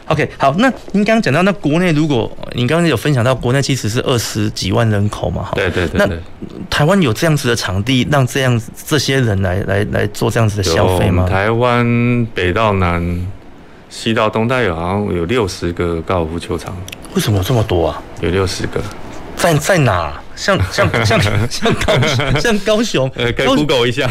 [0.06, 0.54] ，OK，好。
[0.58, 5.50] 那您刚刚讲到，那国内如果您刚刚有分享到，国内其实是二十几万人口嘛？
[5.54, 5.98] 对对对。
[5.98, 6.08] 那
[6.70, 11.28] 台湾有这样子的场地，让这样这些人来来来做这样子的消费吗？
[11.28, 13.26] 台湾北到南，
[13.92, 16.74] 西到东，大有好像有六十个高尔夫球场。
[17.14, 18.02] 为什么有这么多啊？
[18.22, 18.80] 有六十个。
[19.36, 20.18] 在在哪？
[20.34, 21.20] 像像像
[21.50, 24.10] 像高像高雄，呃，可以 Google 一下。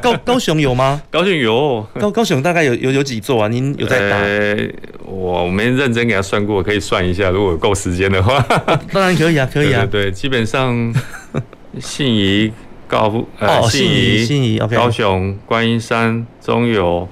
[0.00, 1.02] 高高雄有吗？
[1.10, 1.84] 高雄有。
[1.98, 3.48] 高高雄大概有有有几座啊？
[3.48, 4.16] 您有在打？
[4.16, 4.56] 呃，
[5.04, 8.40] 我没认真给他算过，可以算一下，如果有够时间的话。
[8.92, 9.84] 当然可以啊，可以啊。
[9.90, 10.94] 对，对，基本上
[11.80, 12.52] 信宜
[12.86, 14.58] 高尔夫呃信宜信宜。
[14.58, 17.08] 高雄观音山中油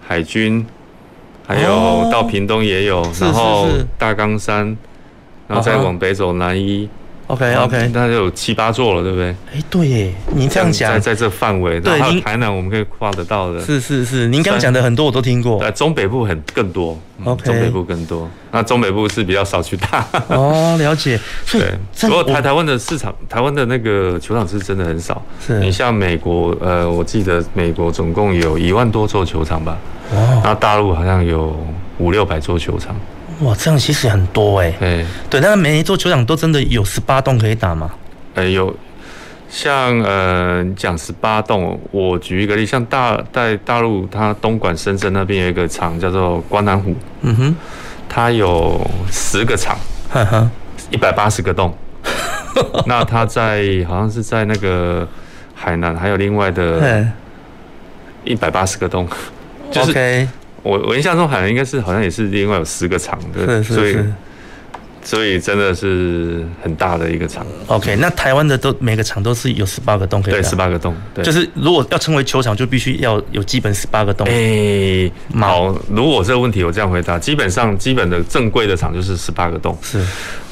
[0.00, 0.66] 海军，
[1.46, 3.66] 还有到屏东也有，然后
[3.98, 4.76] 大冈山，
[5.48, 6.88] 然后再往北走南一。
[7.32, 9.34] OK OK，那就有七八座了，对不对？
[9.54, 13.58] 哎，对耶，您这样讲，在在这范围，对，还有台南我们可以跨得到的。
[13.64, 15.58] 是是是，您刚刚讲的很多我都听过。
[15.60, 18.28] 呃，中北部很更多，OK，中北部更多。
[18.50, 20.06] 那中北部是比较少去打。
[20.28, 21.18] 哦，了解。
[21.50, 21.72] 对，
[22.02, 25.22] 不过台台湾的市场，台湾的那个球场是真的很少。
[25.40, 25.58] 是。
[25.58, 29.78] 你像美国，呃，我记得美国总共有一万多座球场吧？
[30.12, 30.42] 哦。
[30.44, 31.56] 那大陆好像有
[31.96, 32.94] 五六百座球场。
[33.42, 34.72] 哇，这样其实很多哎。
[34.78, 37.90] 对对，但是每一座球场都真的有十八洞可以打吗？
[38.34, 38.74] 呃，有，
[39.48, 47.56] 像呃讲十八洞，我举一个例，像大在大陆，它东莞、深圳那边有一个场叫做关南湖，嗯哼，
[48.08, 48.80] 它有
[49.10, 49.76] 十个场，
[50.08, 50.50] 哈哈，
[50.90, 51.76] 一百八十个洞。
[52.86, 55.08] 那它在好像是在那个
[55.54, 57.04] 海南，还有另外的，
[58.24, 59.08] 一百八十个洞，
[59.70, 59.92] 就是。
[59.92, 60.28] Okay.
[60.62, 63.96] 我我印象中好像应该是好像也是另外有十个场的，所以
[65.04, 67.44] 所以真的是很大的一个场。
[67.66, 74.24] OK，那台湾的都每个场都是有十八个洞可以打，对，十八个洞，对，就是如果要称为球场，就必须要有基本十八个洞。
[74.28, 75.10] 哎，
[75.40, 79.76] 好，如果这个问题我这样回答，基本上基本的正规的场就是十八个洞。
[79.82, 80.00] 是，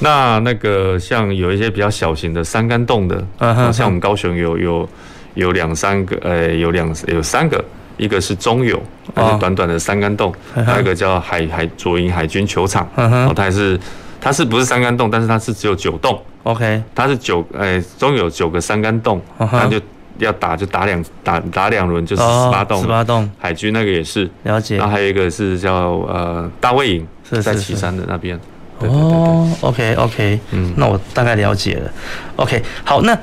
[0.01, 3.25] 那那个像有一些比较小型的三杆洞的，
[3.73, 4.89] 像我们高雄有有
[5.35, 7.65] 有两三个，呃，有两有三个。
[8.01, 8.83] 一个是中友，
[9.15, 10.33] 它是短短的三杆洞；
[10.65, 13.79] 还有一个叫海海左营海军球场，哦，它还是
[14.19, 15.11] 它是不是三杆洞？
[15.11, 16.19] 但是它是只有九洞。
[16.45, 19.79] OK，它是九，诶，中友九个三杆洞，那就
[20.17, 22.81] 要打就打两打打两轮就是十八洞。
[22.81, 24.79] 十八洞，海军那个也是了解。
[24.79, 28.41] 然后还有一个是叫呃大卫营，是在岐山的那边。
[28.89, 31.91] 哦，OK OK，嗯，那我大概了解了。
[32.37, 33.16] OK，好，那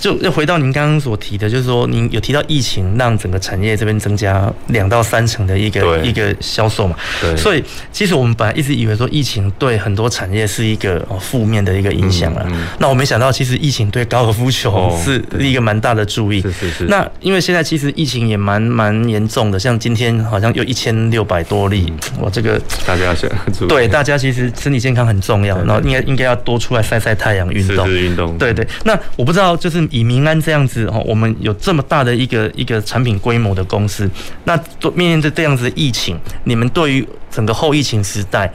[0.00, 6.96] 就又回到您刚刚所提的，就是说您有提到疫情让整个产业这边增加两到三成的一个一个销售嘛？
[7.20, 7.36] 对。
[7.36, 7.62] 所以
[7.92, 12.44] 其实我们本来一直以为说疫情对很多产业是一个负面的一个影响了。
[12.48, 12.66] 嗯。
[12.80, 16.40] 那我没想到，其实疫情对高尔夫球是一个蛮大的注意。
[16.40, 16.84] 是是是。
[16.86, 23.68] 那因为现在其实疫情也蛮蛮严重的，像今天好像有一千六百多例，我这个大家要注意。
[23.68, 25.03] 对，大家其实身体健康。
[25.04, 27.90] 康很重要，然后应该应该要多出来晒晒太阳运动。
[27.90, 28.36] 运动。
[28.38, 28.66] 对对。
[28.84, 34.08] 那我不知道，就是以民安这样子哦，我们有这么大的一个一个产品规模的公司，
[34.44, 34.58] 那
[34.94, 38.52] 面对这样子的疫情，你们对于整个后疫情时代，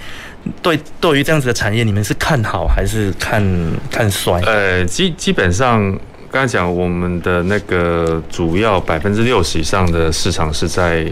[0.62, 3.43] 对对于这样子的产业，你们是看好还是看
[3.91, 4.41] 看衰？
[4.41, 5.97] 呃，基基本上。
[6.32, 11.04] 刚才讲我们的那个主要百分之六十以上的市场是在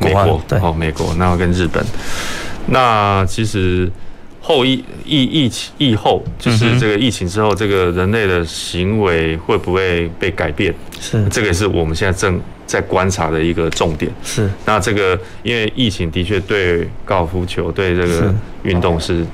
[0.00, 1.84] 美国，哦，美国，然后跟日本。
[2.68, 3.92] 那其实
[4.42, 10.74] 后疫疫疫情疫后，就是这个疫情之后，这个人类的行为会不会被改变？
[11.00, 14.10] 是这个也是我们现在正在观察的一个重点。
[14.22, 18.34] 是那这个因为疫情的确对高尔夫球对这个
[18.64, 19.24] 运动是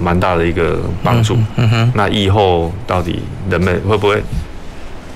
[0.00, 1.36] 蛮大的一个帮助。
[1.56, 1.92] 嗯哼。
[1.94, 3.18] 那疫后到底
[3.50, 4.22] 人们会不会？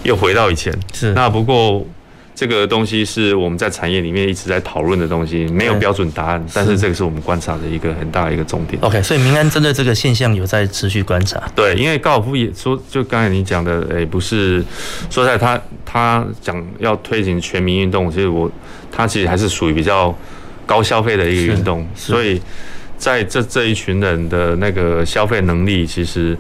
[0.05, 1.85] 又回到以前是那，不过
[2.39, 8.81] 这个东西是我们在产业里面一直在讨论的东西，没有标准答案，但是这个是我们观察的一个很大的一个重点。
[8.81, 11.43] OK，所以明安针对这个现象有在持续观察。
[11.57, 14.65] 对，因为高尔夫也说，就刚才你讲的，诶，不是
[15.11, 18.49] 说在他他讲要推行全民运动，其实我
[18.93, 20.17] 他其实还是属于比较
[20.65, 22.41] 高消费的一个运动，所以
[22.97, 26.39] 在这这一群人的那个消费能力，其实。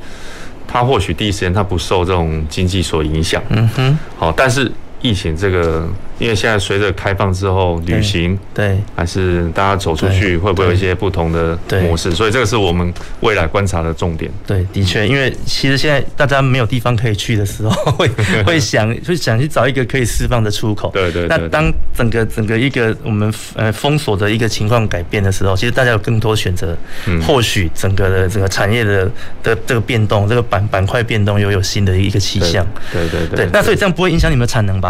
[0.70, 4.70] 他或许第一时间他不受这种经济所影响，嗯哼，好，但是
[5.02, 5.86] 疫情这个。
[6.18, 12.10] 因为现在随着开放之后，旅行对，还是大家走出去会不会有一些不同的模式？
[12.10, 14.28] 所以这个是我们未来观察的重点。
[14.44, 18.08] 对，的确，因为其实现在大家没有地方可以去的时候， 会
[18.44, 20.90] 会想会想去找一个可以释放的出口。
[20.90, 21.28] 对对。
[21.28, 26.76] 那当整个整个一个我们呃封锁的一个情况改变的时候，其实大家有更多选择。
[27.06, 27.22] 嗯。
[27.22, 29.08] 或许整个的整个产业的
[29.44, 32.66] 的这个变动，这个板板块变动又有新的一个气象。
[32.92, 33.46] 对对对。
[33.46, 34.87] 对，那所以这样不会影响你们的产能吧？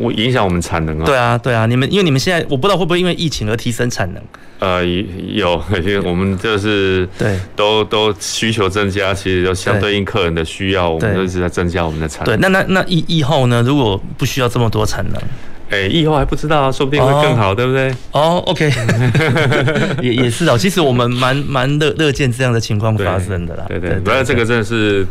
[0.00, 1.04] 我影响我们产能啊！
[1.04, 4.22] 对啊，对啊，你们因为你们现在我不知道会不会因为疫情而提升产能？
[4.58, 12.34] 呃，有，因为 我们就是对，都都需求增加，其实就相对应客人的需要，我们都一直在增加我们的产能。
[12.34, 13.62] 对，那那那疫疫后呢？
[13.62, 15.22] 如果不需要这么多产能，
[15.70, 17.90] 哎，以后还不知道，说不定会更好，对不对？
[18.12, 18.70] 哦，OK，
[20.02, 20.56] 也也是哦。
[20.56, 23.64] 其实我们蛮蛮乐乐见这样的情况发生的啦。
[23.68, 25.06] 对对，不然这个真的是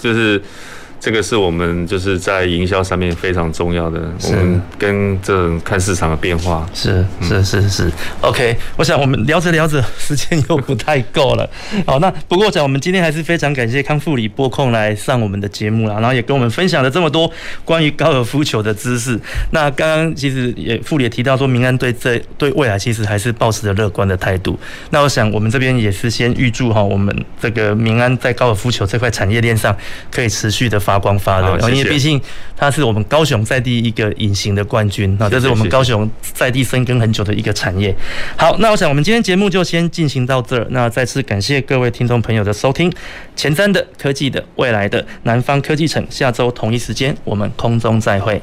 [0.00, 0.40] 就是。
[1.04, 7.92] 这个是我们就是在营销上面非常重要的，我们跟这种看市场的变化是是是是
[8.22, 8.56] OK。
[8.78, 11.46] 我想我们聊着聊着时间又不太够了，
[11.84, 17.30] 好，那不过我想我们今天还是非常感谢康富里拨空来上我们的节目啦，然后也跟我们分享了这么多
[17.66, 19.20] 关于高尔夫球的知识。
[19.50, 24.58] 那刚刚其实也富里也提到说，明安对这对未来其实还是抱持着乐观的态度。
[24.88, 29.76] 那我想我们这边也是先预祝哈，我们这个明安在高尔夫球这块产业链上
[30.10, 30.93] 可以持续的发。
[30.94, 32.20] 发光发热，因为毕竟
[32.56, 37.92] 它是我们高雄在地一个隐形的冠军啊，这是我们高雄在地深耕很久的一个产业。
[38.36, 40.64] 好，那我想我们今天节目就先进行到这儿。
[40.70, 42.92] 那再次感谢各位听众朋友的收听，
[43.34, 48.40] 前瞻的科技的未来的南方科技城，下周同一时间我们空中再会。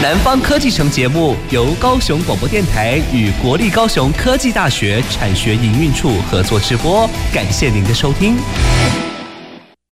[0.00, 8.36] 南方科技城节目由高雄广播电台与国立高雄科技大学产学营运处合作直播，感谢您的收听。